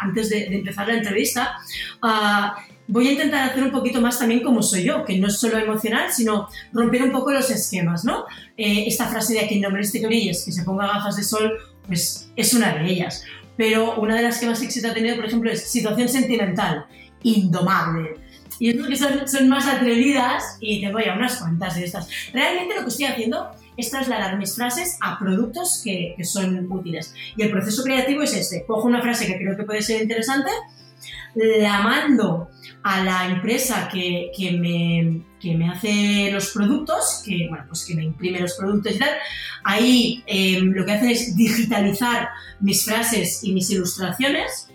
antes 0.00 0.30
de, 0.30 0.46
empezar 0.46 0.88
la 0.88 0.94
entrevista, 0.94 1.56
uh, 2.02 2.60
voy 2.86 3.08
a 3.08 3.12
intentar 3.12 3.50
hacer 3.50 3.62
un 3.62 3.70
poquito 3.70 4.00
más 4.00 4.18
también 4.18 4.42
como 4.42 4.62
soy 4.62 4.84
yo, 4.84 5.04
que 5.04 5.18
no 5.18 5.28
es 5.28 5.38
solo 5.38 5.58
emocional, 5.58 6.12
sino 6.12 6.48
romper 6.72 7.02
un 7.02 7.12
poco 7.12 7.32
los 7.32 7.50
esquemas, 7.50 8.04
¿no? 8.04 8.24
Eh, 8.56 8.84
esta 8.86 9.08
frase 9.08 9.34
de 9.34 9.40
a 9.40 9.48
quien 9.48 9.60
no 9.60 9.70
merece 9.70 10.00
que 10.00 10.06
brilles, 10.06 10.44
que 10.44 10.52
se 10.52 10.62
ponga 10.62 10.86
gafas 10.86 11.16
de 11.16 11.24
sol, 11.24 11.52
pues 11.86 12.30
es 12.36 12.54
una 12.54 12.74
de 12.74 12.86
ellas. 12.86 13.24
Pero 13.56 14.00
una 14.00 14.16
de 14.16 14.22
las 14.22 14.38
que 14.38 14.46
más 14.46 14.62
éxito 14.62 14.88
ha 14.88 14.94
tenido, 14.94 15.16
por 15.16 15.26
ejemplo, 15.26 15.50
es 15.50 15.70
situación 15.70 16.08
sentimental, 16.08 16.86
indomable. 17.22 18.16
Y 18.58 18.70
es 18.70 18.86
que 18.86 18.96
son, 18.96 19.26
son 19.26 19.48
más 19.48 19.66
atrevidas 19.66 20.58
y 20.60 20.80
tengo 20.80 21.00
ya 21.00 21.14
unas 21.14 21.36
cuantas 21.36 21.76
de 21.76 21.84
estas. 21.84 22.08
Realmente 22.32 22.74
lo 22.74 22.82
que 22.82 22.88
estoy 22.88 23.06
haciendo 23.06 23.50
es 23.76 23.90
trasladar 23.90 24.38
mis 24.38 24.54
frases 24.54 24.98
a 25.00 25.18
productos 25.18 25.80
que, 25.84 26.14
que 26.16 26.24
son 26.24 26.70
útiles. 26.70 27.14
Y 27.36 27.42
el 27.42 27.50
proceso 27.50 27.82
creativo 27.82 28.22
es 28.22 28.34
este. 28.34 28.64
Cojo 28.66 28.86
una 28.86 29.02
frase 29.02 29.26
que 29.26 29.36
creo 29.36 29.56
que 29.56 29.64
puede 29.64 29.82
ser 29.82 30.02
interesante, 30.02 30.50
la 31.34 31.80
mando 31.80 32.50
a 32.82 33.02
la 33.02 33.26
empresa 33.26 33.88
que, 33.90 34.30
que, 34.36 34.52
me, 34.52 35.22
que, 35.40 35.56
me, 35.56 35.70
hace 35.70 36.30
los 36.30 36.50
productos, 36.50 37.22
que, 37.24 37.46
bueno, 37.48 37.64
pues 37.66 37.84
que 37.84 37.94
me 37.94 38.04
imprime 38.04 38.40
los 38.40 38.54
productos 38.54 38.94
y 38.94 38.98
tal, 38.98 39.10
ahí 39.64 40.22
eh, 40.26 40.60
lo 40.60 40.84
que 40.84 40.92
hacen 40.92 41.10
es 41.10 41.34
digitalizar 41.36 42.28
mis 42.60 42.84
frases 42.84 43.42
y 43.42 43.52
mis 43.52 43.70
ilustraciones 43.70 44.68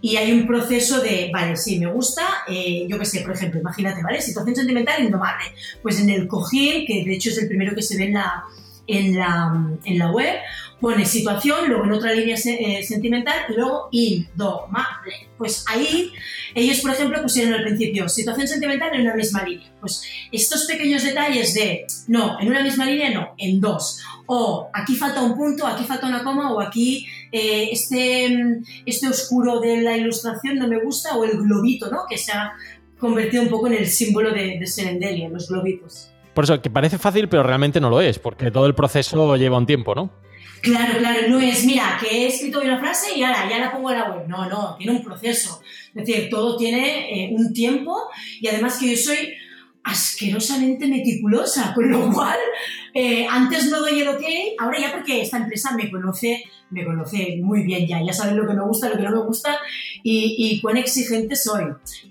y 0.00 0.16
hay 0.16 0.32
un 0.32 0.46
proceso 0.46 1.00
de, 1.00 1.30
vale, 1.32 1.56
sí, 1.56 1.78
me 1.78 1.86
gusta, 1.86 2.22
eh, 2.46 2.86
yo 2.88 2.98
qué 2.98 3.04
sé, 3.04 3.20
por 3.20 3.32
ejemplo, 3.32 3.60
imagínate, 3.60 4.02
¿vale? 4.02 4.20
Situación 4.22 4.54
sentimental 4.54 5.02
indomable. 5.02 5.44
Pues 5.82 6.00
en 6.00 6.10
el 6.10 6.28
cojín, 6.28 6.86
que 6.86 7.04
de 7.04 7.14
hecho 7.14 7.30
es 7.30 7.38
el 7.38 7.48
primero 7.48 7.74
que 7.74 7.82
se 7.82 7.96
ve 7.96 8.04
en 8.04 8.14
la, 8.14 8.44
en 8.86 9.16
la, 9.16 9.52
en 9.84 9.98
la 9.98 10.10
web, 10.10 10.36
pone 10.80 11.04
situación, 11.04 11.68
luego 11.68 11.84
en 11.84 11.92
otra 11.92 12.12
línea 12.12 12.36
eh, 12.36 12.82
sentimental 12.84 13.46
y 13.48 13.52
luego 13.54 13.88
indomable. 13.90 15.28
Pues 15.36 15.64
ahí 15.68 16.12
ellos, 16.54 16.80
por 16.80 16.92
ejemplo, 16.92 17.20
pusieron 17.20 17.54
al 17.54 17.64
principio 17.64 18.08
situación 18.08 18.46
sentimental 18.46 18.94
en 18.94 19.02
una 19.02 19.14
misma 19.14 19.42
línea. 19.42 19.70
Pues 19.80 20.02
estos 20.30 20.66
pequeños 20.66 21.02
detalles 21.02 21.54
de, 21.54 21.86
no, 22.06 22.40
en 22.40 22.48
una 22.48 22.62
misma 22.62 22.86
línea 22.86 23.10
no, 23.10 23.34
en 23.36 23.60
dos. 23.60 24.00
O 24.26 24.70
aquí 24.72 24.94
falta 24.94 25.22
un 25.22 25.36
punto, 25.36 25.66
aquí 25.66 25.84
falta 25.84 26.06
una 26.06 26.22
coma, 26.22 26.52
o 26.52 26.60
aquí 26.60 27.06
eh, 27.32 27.68
este, 27.72 28.60
este 28.86 29.08
oscuro 29.08 29.60
de 29.60 29.82
la 29.82 29.96
ilustración 29.96 30.56
no 30.56 30.68
me 30.68 30.82
gusta, 30.82 31.16
o 31.16 31.24
el 31.24 31.38
globito, 31.38 31.90
¿no? 31.90 32.00
Que 32.08 32.18
se 32.18 32.32
ha 32.32 32.52
convertido 32.98 33.42
un 33.42 33.48
poco 33.48 33.66
en 33.68 33.74
el 33.74 33.86
símbolo 33.86 34.32
de, 34.32 34.58
de 34.58 34.66
Serendelia, 34.66 35.28
los 35.28 35.48
globitos. 35.48 36.10
Por 36.34 36.44
eso, 36.44 36.60
que 36.62 36.70
parece 36.70 36.98
fácil, 36.98 37.28
pero 37.28 37.42
realmente 37.42 37.80
no 37.80 37.90
lo 37.90 38.00
es, 38.00 38.18
porque 38.18 38.50
todo 38.50 38.66
el 38.66 38.74
proceso 38.74 39.36
lleva 39.36 39.58
un 39.58 39.66
tiempo, 39.66 39.94
¿no? 39.94 40.10
Claro, 40.60 40.98
claro, 40.98 41.28
no 41.28 41.40
es, 41.40 41.64
mira, 41.64 41.98
que 42.00 42.08
he 42.08 42.26
escrito 42.28 42.60
una 42.60 42.78
frase 42.78 43.16
y 43.16 43.22
ahora 43.22 43.48
ya 43.48 43.58
la 43.58 43.72
pongo 43.72 43.90
en 43.90 43.98
la 43.98 44.10
web. 44.10 44.26
No, 44.26 44.48
no, 44.48 44.76
tiene 44.76 44.92
un 44.92 45.04
proceso. 45.04 45.60
Es 45.94 46.06
decir, 46.06 46.28
todo 46.30 46.56
tiene 46.56 47.26
eh, 47.26 47.30
un 47.32 47.52
tiempo 47.52 47.96
y 48.40 48.48
además 48.48 48.78
que 48.78 48.90
yo 48.90 48.96
soy 48.96 49.34
asquerosamente 49.84 50.86
meticulosa, 50.86 51.72
con 51.74 51.90
lo 51.90 52.12
cual 52.12 52.36
eh, 53.00 53.28
antes 53.30 53.70
no 53.70 53.78
doy 53.78 54.00
el 54.00 54.08
ok, 54.08 54.24
ahora 54.58 54.80
ya 54.80 54.92
porque 54.92 55.22
esta 55.22 55.36
empresa 55.36 55.70
me 55.76 55.88
conoce, 55.88 56.42
me 56.70 56.84
conoce 56.84 57.38
muy 57.40 57.62
bien 57.62 57.86
ya, 57.86 58.02
ya 58.04 58.12
saben 58.12 58.36
lo 58.36 58.44
que 58.44 58.54
me 58.54 58.64
gusta, 58.64 58.88
lo 58.88 58.96
que 58.96 59.04
no 59.04 59.12
me 59.12 59.22
gusta 59.22 59.56
y, 60.02 60.34
y 60.36 60.60
cuán 60.60 60.78
exigente 60.78 61.36
soy. 61.36 61.66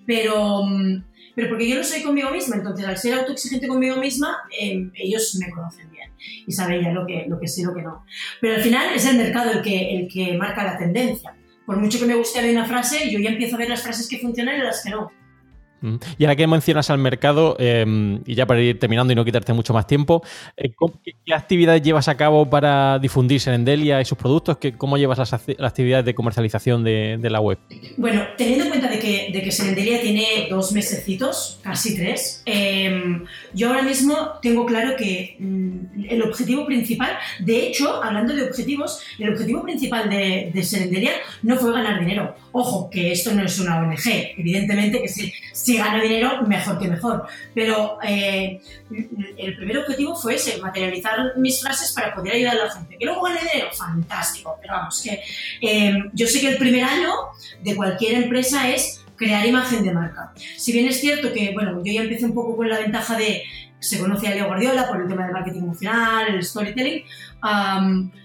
Pero, 0.06 0.64
mm, 0.64 1.04
pero 1.36 1.50
porque 1.50 1.68
yo 1.68 1.76
lo 1.76 1.84
soy 1.84 2.04
conmigo 2.04 2.32
misma, 2.32 2.56
entonces 2.56 2.86
al 2.86 2.98
ser 2.98 3.16
autoexigente 3.16 3.68
conmigo 3.68 3.98
misma, 3.98 4.38
eh, 4.58 4.90
ellos 4.94 5.38
me 5.42 5.52
conocen 5.52 5.92
bien 5.92 6.10
y 6.48 6.54
saben 6.54 6.82
ya 6.82 6.94
lo 6.94 7.06
que, 7.06 7.26
lo 7.28 7.38
que 7.38 7.50
sí 7.50 7.64
lo 7.64 7.74
que 7.74 7.82
no. 7.82 8.06
Pero 8.40 8.56
al 8.56 8.62
final 8.62 8.96
es 8.96 9.06
el 9.08 9.18
mercado 9.18 9.52
el 9.52 9.62
que, 9.62 9.94
el 9.94 10.08
que 10.08 10.38
marca 10.38 10.64
la 10.64 10.78
tendencia. 10.78 11.36
Por 11.66 11.76
mucho 11.76 12.00
que 12.00 12.06
me 12.06 12.16
guste 12.16 12.40
a 12.40 12.50
una 12.50 12.66
frase, 12.66 13.12
yo 13.12 13.20
ya 13.20 13.32
empiezo 13.32 13.58
a 13.58 13.60
ver 13.60 13.68
las 13.68 13.84
frases 13.84 14.08
que 14.08 14.20
funcionan 14.20 14.56
y 14.56 14.64
las 14.64 14.86
que 14.86 14.92
no. 14.92 15.12
Y 15.82 16.24
ahora 16.24 16.36
que 16.36 16.48
mencionas 16.48 16.90
al 16.90 16.98
mercado, 16.98 17.56
em, 17.60 18.22
y 18.26 18.36
ya 18.36 18.46
para 18.48 18.62
ir 18.62 18.80
terminando 18.80 19.14
y 19.14 19.16
no 19.16 19.24
quitarte 19.24 19.54
mucho 19.54 19.74
más 19.74 19.86
tiempo, 19.86 20.24
eh, 20.56 20.72
¿qué, 21.04 21.34
actividades 21.34 21.82
llevas 21.82 22.08
a 22.08 22.18
cabo 22.18 22.50
para 22.50 22.98
difundir 23.00 23.40
Serendelia 23.40 24.02
y 24.02 24.06
sus 24.06 24.18
productos? 24.18 24.58
¿Cómo 24.78 24.98
llevas 24.98 25.20
las, 25.20 25.34
actividades 25.34 26.06
de 26.06 26.16
comercialización 26.16 26.84
de, 26.84 27.28
la 27.30 27.42
web? 27.42 27.60
Bueno, 27.98 28.24
teniendo 28.38 28.64
en 28.66 28.70
cuenta 28.70 28.90
de 28.90 29.00
que, 29.00 29.30
de 29.32 29.42
que 29.42 29.52
Serendelia 29.52 30.02
tiene 30.02 30.48
dos 30.50 30.72
mesecitos, 30.72 31.60
casi 31.62 31.96
tres, 31.96 32.42
em, 32.46 33.26
yo 33.54 33.70
ahora 33.70 33.84
mismo 33.84 34.16
tengo 34.42 34.66
claro 34.66 34.96
que 34.96 35.36
mm, 35.40 36.06
el 36.10 36.22
objetivo 36.24 36.66
principal, 36.66 37.18
de 37.40 37.68
hecho, 37.68 38.02
hablando 38.02 38.34
de 38.34 38.44
objetivos, 38.44 39.02
el 39.20 39.30
objetivo 39.30 39.64
principal 39.64 40.10
de, 40.10 40.52
de 40.54 40.64
Serendelia 40.64 41.12
no 41.44 41.58
fue 41.58 41.72
ganar 41.74 42.00
dinero. 42.00 42.36
Ojo, 42.52 42.90
que 42.90 43.12
esto 43.12 43.34
no 43.34 43.44
es 43.44 43.60
una 43.60 43.80
ONG, 43.80 44.34
evidentemente 44.38 45.02
que 45.02 45.10
sí 45.10 45.34
si 45.68 45.76
gano 45.76 46.02
dinero, 46.02 46.44
mejor 46.48 46.80
que 46.80 46.88
mejor. 46.88 47.28
Pero 47.54 47.98
eh, 48.02 48.62
el 49.38 49.58
primer 49.58 49.80
objetivo 49.80 50.16
fue 50.16 50.36
ese, 50.36 50.62
materializar 50.62 51.34
mis 51.36 51.60
frases 51.62 51.92
para 51.92 52.16
poder 52.16 52.36
ayudar 52.36 52.54
a 52.54 52.66
la 52.66 52.72
gente. 52.72 52.96
Que 52.98 53.04
luego 53.04 53.24
gane 53.24 53.42
dinero, 53.42 53.68
fantástico. 53.74 54.58
Pero 54.62 54.76
vamos, 54.76 55.02
que 55.02 55.20
eh, 55.62 55.94
yo 56.14 56.26
sé 56.26 56.40
que 56.40 56.52
el 56.52 56.58
primer 56.58 56.86
año 56.86 57.12
de 57.62 57.76
cualquier 57.76 58.24
empresa 58.24 58.70
es 58.70 59.04
crear 59.18 59.46
imagen 59.46 59.84
de 59.84 59.92
marca. 59.92 60.32
Si 60.56 60.72
bien 60.72 60.88
es 60.88 61.02
cierto 61.02 61.34
que, 61.34 61.52
bueno, 61.54 61.84
yo 61.84 61.92
ya 61.92 62.02
empecé 62.04 62.24
un 62.24 62.34
poco 62.34 62.56
con 62.56 62.70
la 62.70 62.80
ventaja 62.80 63.18
de 63.18 63.44
se 63.80 64.00
conoce 64.00 64.28
a 64.28 64.36
Leo 64.36 64.48
Guardiola 64.48 64.88
por 64.88 65.02
el 65.02 65.08
tema 65.10 65.26
del 65.26 65.34
marketing 65.34 65.64
emocional, 65.64 66.28
el 66.30 66.44
storytelling, 66.44 67.04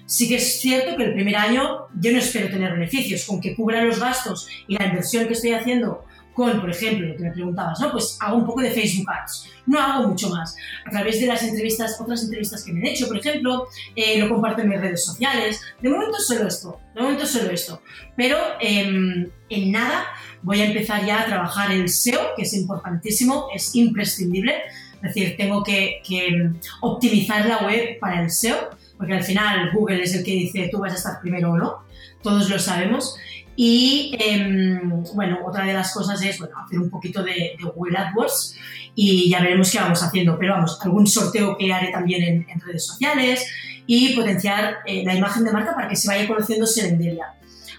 sí 0.06 0.28
que 0.28 0.36
es 0.36 0.60
cierto 0.60 0.96
que 0.96 1.04
el 1.04 1.12
primer 1.12 1.36
año 1.36 1.88
yo 2.00 2.12
no 2.12 2.18
espero 2.18 2.48
tener 2.48 2.72
beneficios, 2.72 3.24
con 3.26 3.40
que 3.40 3.54
cubra 3.56 3.84
los 3.84 3.98
gastos 3.98 4.48
y 4.68 4.76
la 4.76 4.86
inversión 4.86 5.26
que 5.26 5.34
estoy 5.34 5.52
haciendo 5.52 6.04
con, 6.34 6.60
por 6.60 6.70
ejemplo, 6.70 7.08
lo 7.08 7.16
que 7.16 7.22
me 7.24 7.30
preguntabas, 7.30 7.78
¿no? 7.80 7.92
Pues 7.92 8.16
hago 8.20 8.38
un 8.38 8.46
poco 8.46 8.62
de 8.62 8.70
Facebook 8.70 9.10
Ads. 9.10 9.48
No 9.66 9.78
hago 9.78 10.08
mucho 10.08 10.30
más. 10.30 10.56
A 10.86 10.90
través 10.90 11.20
de 11.20 11.26
las 11.26 11.42
entrevistas, 11.42 11.98
otras 12.00 12.22
entrevistas 12.24 12.64
que 12.64 12.72
me 12.72 12.80
han 12.80 12.86
hecho, 12.86 13.06
por 13.06 13.18
ejemplo, 13.18 13.68
eh, 13.94 14.18
lo 14.18 14.28
comparto 14.28 14.62
en 14.62 14.70
mis 14.70 14.80
redes 14.80 15.04
sociales. 15.04 15.60
De 15.80 15.88
momento 15.88 16.18
solo 16.18 16.48
esto. 16.48 16.80
De 16.94 17.02
momento 17.02 17.26
solo 17.26 17.50
esto. 17.50 17.82
Pero 18.16 18.38
em, 18.60 19.28
en 19.48 19.72
nada 19.72 20.06
voy 20.42 20.60
a 20.60 20.66
empezar 20.66 21.04
ya 21.04 21.22
a 21.22 21.26
trabajar 21.26 21.70
el 21.70 21.88
SEO, 21.88 22.34
que 22.36 22.42
es 22.42 22.54
importantísimo, 22.54 23.48
es 23.54 23.74
imprescindible. 23.74 24.54
Es 24.96 25.14
decir, 25.14 25.36
tengo 25.36 25.62
que, 25.62 26.00
que 26.06 26.50
optimizar 26.80 27.46
la 27.46 27.58
web 27.58 27.98
para 28.00 28.22
el 28.22 28.30
SEO, 28.30 28.70
porque 28.96 29.14
al 29.14 29.24
final 29.24 29.70
Google 29.72 30.02
es 30.02 30.14
el 30.14 30.24
que 30.24 30.32
dice 30.32 30.68
tú 30.70 30.78
vas 30.78 30.92
a 30.92 30.96
estar 30.96 31.20
primero 31.20 31.52
o 31.52 31.58
no. 31.58 31.78
Todos 32.22 32.48
lo 32.48 32.58
sabemos. 32.58 33.16
Y 33.56 34.16
em, 34.18 35.04
bueno, 35.14 35.38
otra 35.44 35.66
de 35.66 35.72
las 35.72 35.92
cosas 35.92 36.22
es 36.22 36.38
bueno, 36.38 36.54
hacer 36.64 36.78
un 36.78 36.90
poquito 36.90 37.22
de, 37.22 37.56
Google 37.74 37.98
AdWords 37.98 38.56
y 38.94 39.30
ya 39.30 39.40
veremos 39.40 39.70
qué 39.70 39.78
vamos 39.78 40.02
haciendo. 40.02 40.38
Pero 40.38 40.54
vamos, 40.54 40.78
algún 40.82 41.06
sorteo 41.06 41.56
que 41.56 41.72
haré 41.72 41.92
también 41.92 42.46
en, 42.48 42.60
redes 42.60 42.86
sociales 42.86 43.46
y 43.86 44.14
potenciar 44.14 44.76
eh, 44.86 45.04
la 45.04 45.14
imagen 45.14 45.44
de 45.44 45.52
marca 45.52 45.74
para 45.74 45.88
que 45.88 45.96
se 45.96 46.08
vaya 46.08 46.26
conociendo 46.26 46.66
Serendelia. 46.66 47.34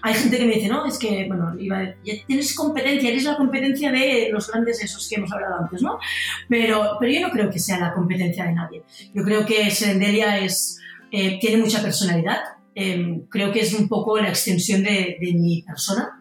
Hay 0.06 0.12
gente 0.12 0.36
que 0.36 0.44
me 0.44 0.56
dice, 0.56 0.68
no, 0.68 0.84
es 0.84 0.98
que, 0.98 1.24
bueno, 1.26 1.56
ya 1.58 2.12
tienes 2.26 2.54
competencia, 2.54 3.08
eres 3.08 3.24
la 3.24 3.38
competencia 3.38 3.90
de 3.90 4.28
los 4.30 4.50
grandes 4.50 4.84
esos 4.84 5.08
que 5.08 5.14
hemos 5.14 5.32
hablado 5.32 5.56
antes, 5.60 5.80
¿no? 5.80 5.98
Pero, 6.46 6.98
pero 7.00 7.10
yo 7.10 7.20
no 7.22 7.30
creo 7.30 7.48
que 7.48 7.58
sea 7.58 7.78
la 7.78 7.94
competencia 7.94 8.44
de 8.44 8.52
nadie. 8.52 8.82
Yo 9.14 9.22
creo 9.22 9.46
que 9.46 9.70
Serendelia 9.70 10.40
es, 10.40 10.78
eh, 11.10 11.38
tiene 11.40 11.56
mucha 11.56 11.80
personalidad, 11.80 12.38
Em, 12.74 13.26
creo 13.28 13.52
que 13.52 13.60
es 13.60 13.72
un 13.72 13.88
poco 13.88 14.18
la 14.18 14.28
extensión 14.28 14.82
de, 14.82 15.16
mi 15.20 15.62
persona. 15.62 16.20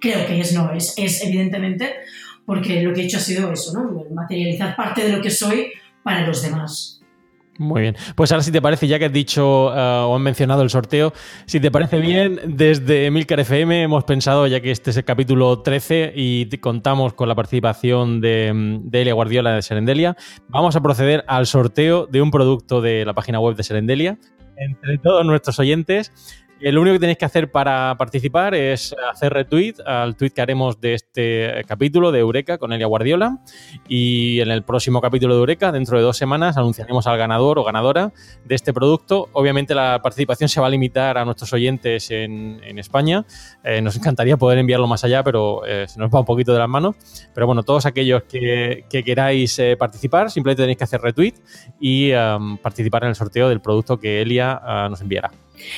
Creo 0.00 0.26
que 0.26 0.40
es, 0.40 0.52
no, 0.52 0.72
es, 0.72 0.94
es 0.96 1.24
evidentemente, 1.24 1.94
porque 2.44 2.82
lo 2.82 2.94
que 2.94 3.02
he 3.02 3.04
hecho 3.04 3.16
ha 3.16 3.20
sido 3.20 3.52
eso, 3.52 3.72
¿no? 3.72 4.04
materializar 4.14 4.76
parte 4.76 5.02
de 5.02 5.16
lo 5.16 5.20
que 5.20 5.30
soy 5.30 5.72
para 6.04 6.26
los 6.26 6.42
demás. 6.42 7.00
Muy 7.58 7.80
bien. 7.80 7.96
Pues 8.14 8.30
ahora 8.30 8.42
si 8.42 8.52
te 8.52 8.60
parece, 8.60 8.86
ya 8.86 8.98
que 8.98 9.06
has 9.06 9.12
dicho 9.12 9.72
eh, 9.74 9.80
o 9.80 10.14
has 10.14 10.20
mencionado 10.20 10.62
el 10.62 10.70
sorteo, 10.70 11.14
si 11.46 11.58
te 11.58 11.70
parece 11.70 12.00
bien, 12.00 12.38
desde 12.44 13.10
Milcar 13.10 13.40
FM 13.40 13.82
hemos 13.82 14.04
pensado, 14.04 14.46
ya 14.46 14.60
que 14.60 14.70
este 14.70 14.90
es 14.90 14.96
el 14.98 15.04
capítulo 15.04 15.62
13 15.62 16.12
y 16.14 16.46
contamos 16.58 17.14
con 17.14 17.28
la 17.28 17.34
participación 17.34 18.20
de, 18.20 18.80
de 18.84 19.00
Elia 19.00 19.14
Guardiola 19.14 19.54
de 19.54 19.62
Serendelia, 19.62 20.16
vamos 20.48 20.76
a 20.76 20.82
proceder 20.82 21.24
al 21.28 21.46
sorteo 21.46 22.06
de 22.06 22.20
un 22.20 22.30
producto 22.30 22.82
de 22.82 23.06
la 23.06 23.14
página 23.14 23.40
web 23.40 23.56
de 23.56 23.62
Serendelia 23.62 24.18
entre 24.56 24.98
todos 24.98 25.24
nuestros 25.24 25.58
oyentes 25.58 26.12
lo 26.60 26.80
único 26.80 26.94
que 26.94 27.00
tenéis 27.00 27.18
que 27.18 27.24
hacer 27.24 27.50
para 27.50 27.94
participar 27.98 28.54
es 28.54 28.94
hacer 29.10 29.32
retweet 29.32 29.74
al 29.84 30.16
tweet 30.16 30.30
que 30.30 30.40
haremos 30.40 30.80
de 30.80 30.94
este 30.94 31.64
capítulo 31.66 32.12
de 32.12 32.20
Eureka 32.20 32.56
con 32.56 32.72
Elia 32.72 32.86
Guardiola. 32.86 33.38
Y 33.88 34.40
en 34.40 34.50
el 34.50 34.62
próximo 34.62 35.00
capítulo 35.00 35.34
de 35.34 35.40
Eureka, 35.40 35.70
dentro 35.70 35.98
de 35.98 36.02
dos 36.02 36.16
semanas, 36.16 36.56
anunciaremos 36.56 37.06
al 37.06 37.18
ganador 37.18 37.58
o 37.58 37.64
ganadora 37.64 38.12
de 38.44 38.54
este 38.54 38.72
producto. 38.72 39.28
Obviamente 39.32 39.74
la 39.74 40.00
participación 40.02 40.48
se 40.48 40.60
va 40.60 40.68
a 40.68 40.70
limitar 40.70 41.18
a 41.18 41.24
nuestros 41.24 41.52
oyentes 41.52 42.10
en, 42.10 42.78
España. 42.78 43.24
Eh, 43.64 43.80
nos 43.80 43.96
encantaría 43.96 44.36
poder 44.36 44.58
enviarlo 44.58 44.86
más 44.86 45.02
allá, 45.04 45.22
pero 45.22 45.64
eh, 45.66 45.86
se 45.88 45.98
nos 45.98 46.10
va 46.10 46.20
un 46.20 46.26
poquito 46.26 46.52
de 46.52 46.58
las 46.58 46.68
manos. 46.68 46.96
Pero 47.34 47.46
bueno, 47.46 47.62
todos 47.62 47.86
aquellos 47.86 48.22
que, 48.24 48.84
queráis 48.88 49.60
participar, 49.78 50.30
simplemente 50.30 50.62
tenéis 50.62 50.78
que 50.78 50.84
hacer 50.84 51.00
retweet 51.00 51.34
y 51.80 52.12
um, 52.12 52.56
participar 52.58 53.04
en 53.04 53.10
el 53.10 53.14
sorteo 53.14 53.48
del 53.48 53.60
producto 53.60 53.98
que 53.98 54.22
Elia 54.22 54.60
uh, 54.62 54.90
nos 54.90 55.00
enviará. 55.00 55.30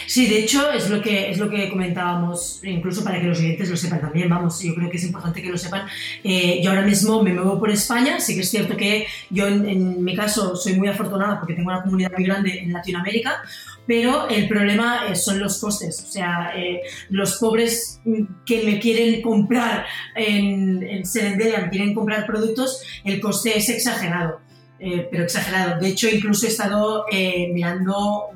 Sí, 0.06 0.26
de 0.26 0.40
hecho 0.40 0.70
es 0.72 0.90
lo 0.90 1.00
que 1.00 1.30
es 1.30 1.38
lo 1.38 1.48
que 1.48 1.68
comentábamos, 1.68 2.60
incluso 2.64 3.04
para 3.04 3.20
que 3.20 3.26
los 3.26 3.38
oyentes 3.38 3.68
lo 3.68 3.76
sepan 3.76 4.00
también. 4.00 4.28
Vamos, 4.28 4.60
yo 4.62 4.74
creo 4.74 4.90
que 4.90 4.96
es 4.96 5.04
importante 5.04 5.42
que 5.42 5.50
lo 5.50 5.58
sepan. 5.58 5.86
Eh, 6.24 6.60
yo 6.62 6.70
ahora 6.70 6.82
mismo 6.82 7.22
me 7.22 7.32
muevo 7.32 7.58
por 7.58 7.70
España. 7.70 8.20
Sí 8.20 8.34
que 8.34 8.40
es 8.40 8.50
cierto 8.50 8.76
que 8.76 9.06
yo 9.30 9.46
en, 9.46 10.02
mi 10.02 10.14
caso 10.14 10.56
soy 10.56 10.74
muy 10.74 10.88
afortunada 10.88 11.38
porque 11.38 11.54
tengo 11.54 11.70
una 11.70 11.82
comunidad 11.82 12.12
muy 12.16 12.24
grande 12.24 12.58
en 12.58 12.72
Latinoamérica, 12.72 13.42
pero 13.86 14.28
el 14.28 14.48
problema 14.48 15.06
eh, 15.08 15.14
son 15.14 15.38
los 15.38 15.60
costes. 15.60 16.04
O 16.06 16.10
sea, 16.10 16.52
eh, 16.56 16.80
los 17.10 17.36
pobres 17.36 18.00
que 18.44 18.64
me 18.64 18.78
quieren 18.78 19.22
comprar 19.22 19.86
en, 20.14 20.82
en 20.82 21.04
Serendelia, 21.04 21.60
me 21.60 21.70
quieren 21.70 21.94
comprar 21.94 22.26
productos, 22.26 22.82
el 23.04 23.20
coste 23.20 23.56
es 23.56 23.68
exagerado. 23.68 24.47
Eh, 24.80 25.08
pero 25.10 25.24
exagerado. 25.24 25.80
De 25.80 25.88
hecho, 25.88 26.08
incluso 26.08 26.46
he 26.46 26.50
estado 26.50 27.04
eh, 27.10 27.50
mirando 27.52 28.28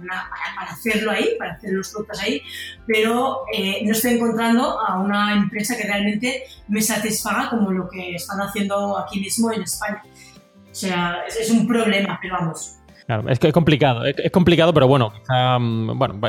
para, 0.57 0.71
hacerlo 0.73 1.13
ahí, 1.13 1.37
para 1.39 1.53
hacer 1.53 1.73
los 1.73 1.91
productos 1.91 2.21
ahí, 2.21 2.43
pero 2.85 3.43
eh, 3.55 3.81
no 3.85 3.93
estoy 3.93 4.15
encontrando 4.15 4.81
a 4.81 4.99
una 4.99 5.35
empresa 5.35 5.77
que 5.77 5.85
realmente 5.85 6.43
me 6.67 6.83
satisfaga 6.83 7.51
como 7.51 7.71
lo 7.71 7.89
que 7.89 8.17
están 8.17 8.41
haciendo 8.41 8.99
aquí 8.99 9.21
mismo 9.21 9.53
en 9.53 9.63
España. 9.63 10.03
O 10.05 10.75
sea, 10.75 11.19
es 11.27 11.51
un 11.51 11.67
problema, 11.67 12.19
pero 12.21 12.35
vamos, 12.35 12.79
Claro, 13.07 13.29
es 13.29 13.39
que 13.39 13.49
es 13.49 13.53
complicado, 13.53 14.05
es, 14.05 14.31
complicado, 14.31 14.73
pero 14.73 14.87
bueno, 14.87 15.13
mm, 15.29 15.99
bueno, 15.99 16.21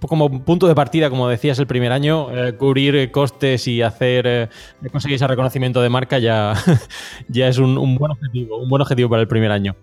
como 0.00 0.44
punto 0.44 0.66
de 0.66 0.74
partida, 0.74 1.08
como 1.08 1.28
decías 1.28 1.58
el 1.58 1.66
primer 1.66 1.92
año, 1.92 2.28
eh, 2.30 2.54
cubrir 2.56 3.10
costes 3.10 3.66
y 3.66 3.80
hacer 3.80 4.26
eh, 4.26 4.48
conseguir 4.92 5.16
ese 5.16 5.26
reconocimiento 5.26 5.80
de 5.80 5.88
marca 5.88 6.18
ya, 6.18 6.52
ya 7.28 7.48
es 7.48 7.58
un, 7.58 7.96
buen 7.96 8.12
objetivo, 8.12 8.58
un 8.58 8.68
buen 8.68 8.82
objetivo 8.82 9.08
para 9.08 9.22
el 9.22 9.28
primer 9.28 9.50
año. 9.50 9.76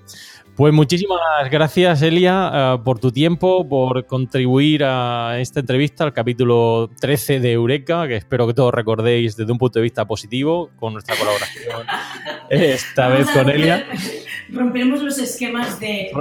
Pues 0.56 0.74
muchísimas 0.74 1.20
gracias, 1.52 2.02
Elia, 2.02 2.52
eh, 2.54 2.78
por 2.84 3.00
tu 3.00 3.12
tiempo, 3.12 3.68
por 3.68 4.06
contribuir 4.06 4.84
a 4.84 5.40
esta 5.40 5.60
entrevista, 5.60 6.04
al 6.04 6.14
capítulo 6.14 6.90
13 7.00 7.40
de 7.40 7.52
Eureka, 7.52 8.08
que 8.08 8.16
espero 8.16 8.46
que 8.48 8.54
todos 8.54 8.74
recordéis 8.74 9.36
desde 9.36 9.52
un 9.52 9.58
punto 9.58 9.80
de 9.80 9.84
vista 9.84 10.06
positivo 10.06 10.70
con 10.80 10.94
nuestra 10.94 11.16
colaboración, 11.16 11.86
esta 12.50 13.08
vez 13.08 13.30
con 13.32 13.50
Elia 13.50 13.86
romperemos 14.52 15.02
los 15.02 15.18
esquemas 15.20 15.80
de, 15.80 16.12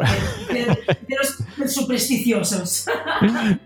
los 1.09 1.73
supersticiosos. 1.73 2.87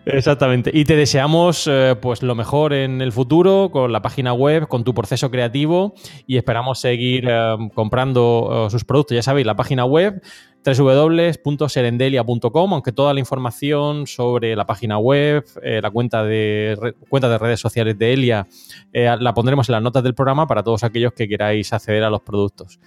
Exactamente. 0.06 0.70
Y 0.72 0.84
te 0.84 0.96
deseamos 0.96 1.68
eh, 1.70 1.96
pues 2.00 2.22
lo 2.22 2.34
mejor 2.34 2.72
en 2.72 3.00
el 3.00 3.12
futuro 3.12 3.70
con 3.72 3.92
la 3.92 4.02
página 4.02 4.32
web, 4.32 4.68
con 4.68 4.84
tu 4.84 4.94
proceso 4.94 5.30
creativo 5.30 5.94
y 6.26 6.36
esperamos 6.36 6.80
seguir 6.80 7.26
eh, 7.28 7.56
comprando 7.74 8.66
eh, 8.66 8.70
sus 8.70 8.84
productos. 8.84 9.14
Ya 9.14 9.22
sabéis, 9.22 9.46
la 9.46 9.56
página 9.56 9.84
web 9.84 10.22
www.serendelia.com, 10.64 12.74
aunque 12.74 12.92
toda 12.92 13.14
la 13.14 13.20
información 13.20 14.06
sobre 14.06 14.56
la 14.56 14.66
página 14.66 14.98
web, 14.98 15.44
la 15.62 15.90
cuenta 15.90 16.24
de, 16.24 16.76
de 17.10 17.38
redes 17.38 17.60
sociales 17.60 17.98
de 17.98 18.12
Elia, 18.12 18.46
la 18.92 19.34
pondremos 19.34 19.68
en 19.68 19.74
las 19.74 19.82
notas 19.82 20.02
del 20.02 20.14
programa 20.14 20.46
para 20.46 20.62
todos 20.62 20.84
aquellos 20.84 21.12
que 21.12 21.28
queráis 21.28 21.72
acceder 21.72 22.04
a 22.04 22.10
los 22.10 22.20
productos. 22.20 22.78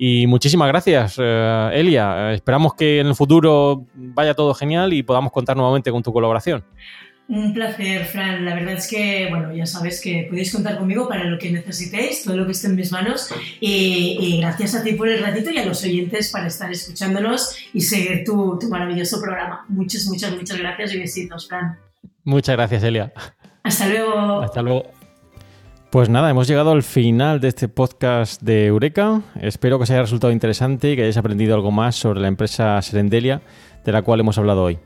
Y 0.00 0.28
muchísimas 0.28 0.68
gracias, 0.68 1.16
eh, 1.18 1.70
Elia. 1.74 2.32
Esperamos 2.32 2.74
que 2.74 3.00
en 3.00 3.08
el 3.08 3.16
futuro 3.16 3.84
vaya 3.94 4.32
todo 4.32 4.54
genial 4.54 4.92
y 4.92 5.02
podamos 5.02 5.32
contar 5.32 5.56
nuevamente 5.56 5.90
con 5.90 6.04
tu 6.04 6.12
colaboración. 6.12 6.64
Un 7.28 7.52
placer, 7.52 8.06
Fran. 8.06 8.42
La 8.46 8.54
verdad 8.54 8.74
es 8.74 8.88
que, 8.88 9.26
bueno, 9.28 9.52
ya 9.52 9.66
sabes 9.66 10.00
que 10.00 10.26
podéis 10.30 10.50
contar 10.50 10.78
conmigo 10.78 11.06
para 11.06 11.24
lo 11.24 11.38
que 11.38 11.52
necesitéis, 11.52 12.24
todo 12.24 12.38
lo 12.38 12.46
que 12.46 12.52
esté 12.52 12.68
en 12.68 12.76
mis 12.76 12.90
manos. 12.90 13.28
Y, 13.60 14.38
gracias 14.40 14.74
a 14.74 14.82
ti 14.82 14.94
por 14.94 15.08
el 15.08 15.22
ratito 15.22 15.50
y 15.50 15.58
a 15.58 15.66
los 15.66 15.84
oyentes 15.84 16.30
para 16.30 16.46
estar 16.46 16.72
escuchándonos 16.72 17.54
y 17.74 17.82
seguir 17.82 18.24
tu, 18.24 18.58
tu 18.58 18.68
maravilloso 18.70 19.20
programa. 19.20 19.66
Muchas, 19.68 20.06
muchas, 20.06 20.34
muchas 20.34 20.58
gracias 20.58 20.94
y 20.94 20.98
besitos, 21.00 21.46
Fran. 21.48 21.78
Muchas 22.24 22.56
gracias, 22.56 22.82
Elia. 22.82 23.12
Hasta 23.62 23.88
luego. 23.88 24.40
Hasta 24.40 24.62
luego. 24.62 24.90
Pues 25.90 26.08
nada, 26.08 26.30
hemos 26.30 26.48
llegado 26.48 26.72
al 26.72 26.82
final 26.82 27.40
de 27.40 27.48
este 27.48 27.68
podcast 27.68 28.40
de 28.40 28.66
Eureka. 28.66 29.20
Espero 29.40 29.78
que 29.78 29.82
os 29.82 29.90
haya 29.90 30.00
resultado 30.00 30.32
interesante 30.32 30.92
y 30.92 30.96
que 30.96 31.02
hayáis 31.02 31.16
aprendido 31.18 31.54
algo 31.54 31.70
más 31.70 31.96
sobre 31.96 32.20
la 32.20 32.28
empresa 32.28 32.80
Serendelia 32.80 33.42
de 33.84 33.92
la 33.92 34.00
cual 34.00 34.20
hemos 34.20 34.38
hablado 34.38 34.64
hoy. 34.64 34.78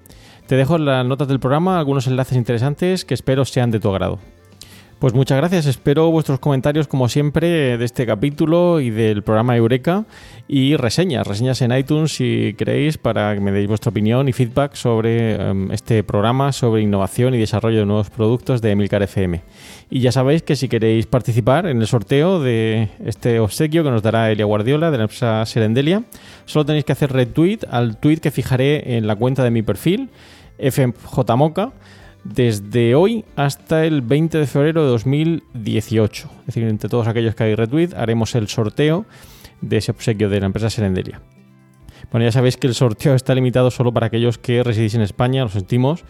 Te 0.47 0.57
dejo 0.57 0.77
en 0.77 0.85
las 0.85 1.07
notas 1.07 1.29
del 1.29 1.41
programa 1.41 1.79
algunos 1.79 2.07
enlaces 2.07 2.37
interesantes 2.37 3.05
que 3.05 3.15
espero 3.15 3.45
sean 3.45 3.71
de 3.71 3.81
tu 3.81 3.89
agrado. 3.91 4.19
Pues 5.03 5.15
muchas 5.15 5.38
gracias, 5.38 5.67
espero 5.67 6.12
vuestros 6.12 6.38
comentarios 6.38 6.87
como 6.87 7.09
siempre 7.09 7.77
de 7.77 7.85
este 7.85 8.07
capítulo 8.07 8.79
y 8.79 8.91
del 8.91 9.25
programa 9.25 9.57
Eureka 9.57 10.05
y 10.47 10.77
reseñas, 10.77 11.27
reseñas 11.27 11.61
en 11.61 11.77
iTunes 11.77 12.12
si 12.12 12.55
queréis 12.57 12.99
para 12.99 13.35
que 13.35 13.41
me 13.41 13.51
deis 13.51 13.67
vuestra 13.67 13.91
opinión 13.91 14.29
y 14.29 14.33
feedback 14.33 14.75
sobre 14.75 15.35
em, 15.35 15.73
este 15.73 16.05
programa, 16.05 16.53
sobre 16.53 16.83
innovación 16.83 17.35
y 17.35 17.38
desarrollo 17.38 17.81
de 17.81 17.87
nuevos 17.87 18.11
productos 18.11 18.62
de 18.62 18.71
Emilcar 18.71 19.03
FM. 19.03 19.43
Y 19.91 19.99
ya 19.99 20.12
sabéis 20.12 20.45
que 20.45 20.55
si 20.55 20.69
queréis 20.69 21.07
participar 21.07 21.67
en 21.67 21.81
el 21.81 21.88
sorteo 21.88 22.41
de 22.41 22.88
este 23.05 23.41
obsequio 23.41 23.83
que 23.83 23.91
nos 23.91 24.05
dará 24.05 24.31
Elia 24.31 24.45
Guardiola 24.45 24.93
de 24.93 24.99
la 24.99 25.03
empresa 25.03 25.45
Serendelia, 25.47 26.05
solo 26.45 26.65
tenéis 26.65 26.85
que 26.85 26.93
hacer 26.93 27.12
retweet 27.12 27.67
al 27.69 27.97
tweet 27.97 28.19
que 28.19 28.31
fijaré 28.31 28.97
en 28.97 29.09
la 29.09 29.17
cuenta 29.17 29.43
de 29.43 29.51
mi 29.51 29.62
perfil, 29.62 30.11
FJMoca 30.61 31.73
desde 32.25 32.95
hoy 32.95 33.25
hasta 33.37 33.85
el 33.85 34.03
20 34.03 34.39
de 34.39 34.47
febrero 34.47 34.85
de 34.85 34.91
2018. 34.91 36.31
Es 36.41 36.47
decir, 36.47 36.65
entre 36.65 36.89
todos 36.89 37.07
aquellos 37.07 37.35
que 37.35 37.45
hay 37.45 37.55
retweet, 37.55 37.91
haremos 37.97 38.35
el 38.35 38.49
sorteo 38.49 39.07
de 39.61 39.79
ese 39.79 39.91
obsequio 39.91 40.29
de 40.29 40.41
la 40.41 40.47
empresa 40.47 40.71
Serenderia. 40.71 41.21
Bueno, 42.11 42.27
ya 42.27 42.33
sabéis 42.33 42.57
que 42.57 42.67
el 42.67 42.75
sorteo 42.75 43.15
está 43.15 43.35
limitado 43.35 43.71
solo 43.71 43.93
para 43.93 44.07
aquellos 44.07 44.37
que 44.37 44.63
residís 44.63 44.95
en 44.95 45.03
España, 45.03 45.45
lo 45.45 45.49
sentimos, 45.49 46.05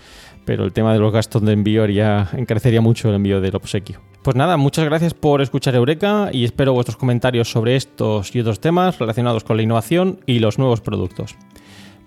pero 0.44 0.64
el 0.64 0.72
tema 0.72 0.92
de 0.92 0.98
los 0.98 1.12
gastos 1.12 1.42
de 1.42 1.52
envío 1.52 1.84
haría, 1.84 2.28
encarecería 2.32 2.80
mucho 2.80 3.08
el 3.08 3.14
envío 3.14 3.40
del 3.40 3.54
obsequio. 3.54 4.00
Pues 4.22 4.36
nada, 4.36 4.56
muchas 4.56 4.84
gracias 4.84 5.14
por 5.14 5.42
escuchar 5.42 5.74
Eureka 5.74 6.30
y 6.32 6.44
espero 6.44 6.72
vuestros 6.72 6.96
comentarios 6.96 7.50
sobre 7.50 7.76
estos 7.76 8.34
y 8.34 8.40
otros 8.40 8.60
temas 8.60 8.98
relacionados 8.98 9.44
con 9.44 9.56
la 9.56 9.62
innovación 9.62 10.20
y 10.26 10.38
los 10.40 10.58
nuevos 10.58 10.80
productos. 10.80 11.36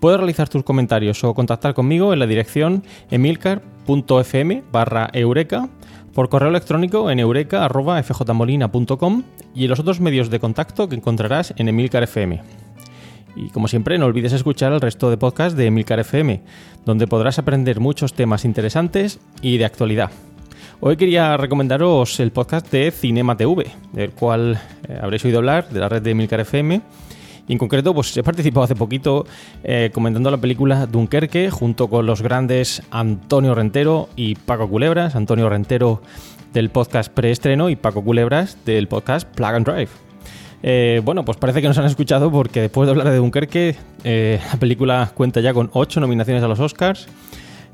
Puedes 0.00 0.18
realizar 0.18 0.48
tus 0.48 0.62
comentarios 0.62 1.24
o 1.24 1.34
contactar 1.34 1.72
conmigo 1.72 2.12
en 2.12 2.18
la 2.18 2.26
dirección 2.26 2.84
emilcar.fm 3.86 4.64
barra 4.72 5.08
eureka, 5.12 5.68
por 6.12 6.28
correo 6.28 6.48
electrónico 6.48 7.08
en 7.10 7.20
eureka.fjmolina.com 7.20 9.22
y 9.54 9.64
en 9.64 9.70
los 9.70 9.80
otros 9.80 10.00
medios 10.00 10.30
de 10.30 10.40
contacto 10.40 10.88
que 10.88 10.96
encontrarás 10.96 11.54
en 11.56 11.68
Emilcar 11.68 12.02
FM. 12.02 12.42
Y 13.36 13.50
como 13.50 13.68
siempre, 13.68 13.98
no 13.98 14.06
olvides 14.06 14.32
escuchar 14.32 14.72
el 14.72 14.80
resto 14.80 15.10
de 15.10 15.18
podcasts 15.18 15.56
de 15.56 15.66
Emilcar 15.66 16.00
FM, 16.00 16.42
donde 16.86 17.06
podrás 17.06 17.38
aprender 17.38 17.78
muchos 17.80 18.14
temas 18.14 18.46
interesantes 18.46 19.20
y 19.42 19.58
de 19.58 19.66
actualidad. 19.66 20.10
Hoy 20.80 20.96
quería 20.96 21.36
recomendaros 21.36 22.18
el 22.20 22.32
podcast 22.32 22.72
de 22.72 22.90
Cinema 22.90 23.36
TV, 23.36 23.66
del 23.92 24.12
cual 24.12 24.58
eh, 24.88 24.98
habréis 25.00 25.24
oído 25.24 25.38
hablar, 25.38 25.68
de 25.68 25.78
la 25.80 25.88
red 25.88 26.02
de 26.02 26.10
Emilcar 26.10 26.40
FM 26.40 26.82
y 27.48 27.52
en 27.52 27.58
concreto, 27.58 27.94
pues 27.94 28.16
he 28.16 28.22
participado 28.22 28.64
hace 28.64 28.74
poquito 28.74 29.24
eh, 29.62 29.90
comentando 29.94 30.30
la 30.30 30.38
película 30.38 30.86
Dunkerque 30.86 31.50
junto 31.50 31.88
con 31.88 32.04
los 32.04 32.22
grandes 32.22 32.82
Antonio 32.90 33.54
Rentero 33.54 34.08
y 34.16 34.34
Paco 34.34 34.68
Culebras. 34.68 35.14
Antonio 35.14 35.48
Rentero 35.48 36.02
del 36.52 36.70
podcast 36.70 37.12
Preestreno 37.12 37.70
y 37.70 37.76
Paco 37.76 38.02
Culebras 38.02 38.58
del 38.64 38.88
podcast 38.88 39.28
Plug 39.28 39.54
and 39.54 39.66
Drive. 39.66 39.90
Eh, 40.62 41.00
bueno, 41.04 41.24
pues 41.24 41.38
parece 41.38 41.62
que 41.62 41.68
nos 41.68 41.78
han 41.78 41.84
escuchado 41.84 42.32
porque 42.32 42.62
después 42.62 42.86
de 42.86 42.90
hablar 42.90 43.10
de 43.10 43.16
Dunkerque, 43.18 43.76
eh, 44.02 44.40
la 44.52 44.58
película 44.58 45.12
cuenta 45.14 45.40
ya 45.40 45.54
con 45.54 45.70
8 45.72 46.00
nominaciones 46.00 46.42
a 46.42 46.48
los 46.48 46.58
Oscars. 46.58 47.06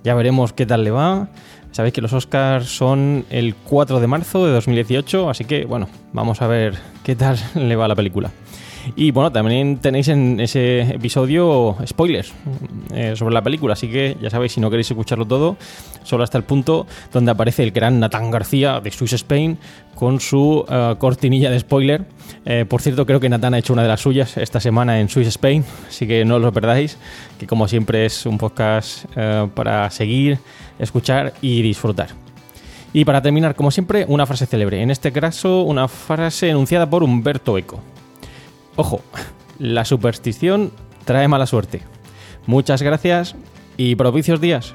Ya 0.04 0.14
veremos 0.14 0.52
qué 0.52 0.66
tal 0.66 0.84
le 0.84 0.90
va. 0.90 1.28
Sabéis 1.70 1.94
que 1.94 2.02
los 2.02 2.12
Oscars 2.12 2.66
son 2.66 3.24
el 3.30 3.54
4 3.54 4.00
de 4.00 4.06
marzo 4.06 4.44
de 4.44 4.52
2018, 4.52 5.30
así 5.30 5.46
que 5.46 5.64
bueno, 5.64 5.88
vamos 6.12 6.42
a 6.42 6.46
ver 6.46 6.74
qué 7.02 7.16
tal 7.16 7.38
le 7.54 7.76
va 7.76 7.86
a 7.86 7.88
la 7.88 7.96
película. 7.96 8.30
Y 8.96 9.10
bueno, 9.10 9.30
también 9.32 9.78
tenéis 9.78 10.08
en 10.08 10.40
ese 10.40 10.80
episodio 10.82 11.76
spoilers 11.86 12.32
eh, 12.94 13.14
sobre 13.16 13.34
la 13.34 13.42
película, 13.42 13.74
así 13.74 13.88
que 13.88 14.16
ya 14.20 14.30
sabéis, 14.30 14.52
si 14.52 14.60
no 14.60 14.70
queréis 14.70 14.90
escucharlo 14.90 15.26
todo, 15.26 15.56
solo 16.02 16.24
hasta 16.24 16.38
el 16.38 16.44
punto 16.44 16.86
donde 17.12 17.30
aparece 17.30 17.62
el 17.62 17.70
gran 17.70 18.00
Natán 18.00 18.30
García 18.30 18.80
de 18.80 18.90
Swiss 18.90 19.14
Spain 19.14 19.58
con 19.94 20.20
su 20.20 20.64
eh, 20.68 20.94
cortinilla 20.98 21.50
de 21.50 21.60
spoiler. 21.60 22.04
Eh, 22.44 22.64
por 22.68 22.82
cierto, 22.82 23.06
creo 23.06 23.20
que 23.20 23.28
Natán 23.28 23.54
ha 23.54 23.58
hecho 23.58 23.72
una 23.72 23.82
de 23.82 23.88
las 23.88 24.00
suyas 24.00 24.36
esta 24.36 24.60
semana 24.60 25.00
en 25.00 25.08
Swiss 25.08 25.28
Spain, 25.28 25.64
así 25.88 26.06
que 26.06 26.24
no 26.24 26.38
lo 26.38 26.52
perdáis, 26.52 26.98
que 27.38 27.46
como 27.46 27.68
siempre 27.68 28.06
es 28.06 28.26
un 28.26 28.38
podcast 28.38 29.06
para 29.54 29.90
seguir, 29.90 30.38
escuchar 30.78 31.34
y 31.40 31.62
disfrutar. 31.62 32.08
Y 32.94 33.04
para 33.04 33.22
terminar, 33.22 33.54
como 33.54 33.70
siempre, 33.70 34.04
una 34.06 34.26
frase 34.26 34.46
célebre. 34.46 34.82
En 34.82 34.90
este 34.90 35.12
caso, 35.12 35.62
una 35.62 35.88
frase 35.88 36.50
enunciada 36.50 36.88
por 36.88 37.02
Humberto 37.02 37.56
Eco. 37.56 37.80
Ojo, 38.76 39.00
la 39.58 39.84
superstición 39.84 40.72
trae 41.04 41.28
mala 41.28 41.46
suerte. 41.46 41.82
Muchas 42.46 42.82
gracias 42.82 43.36
y 43.76 43.96
propicios 43.96 44.40
días. 44.40 44.74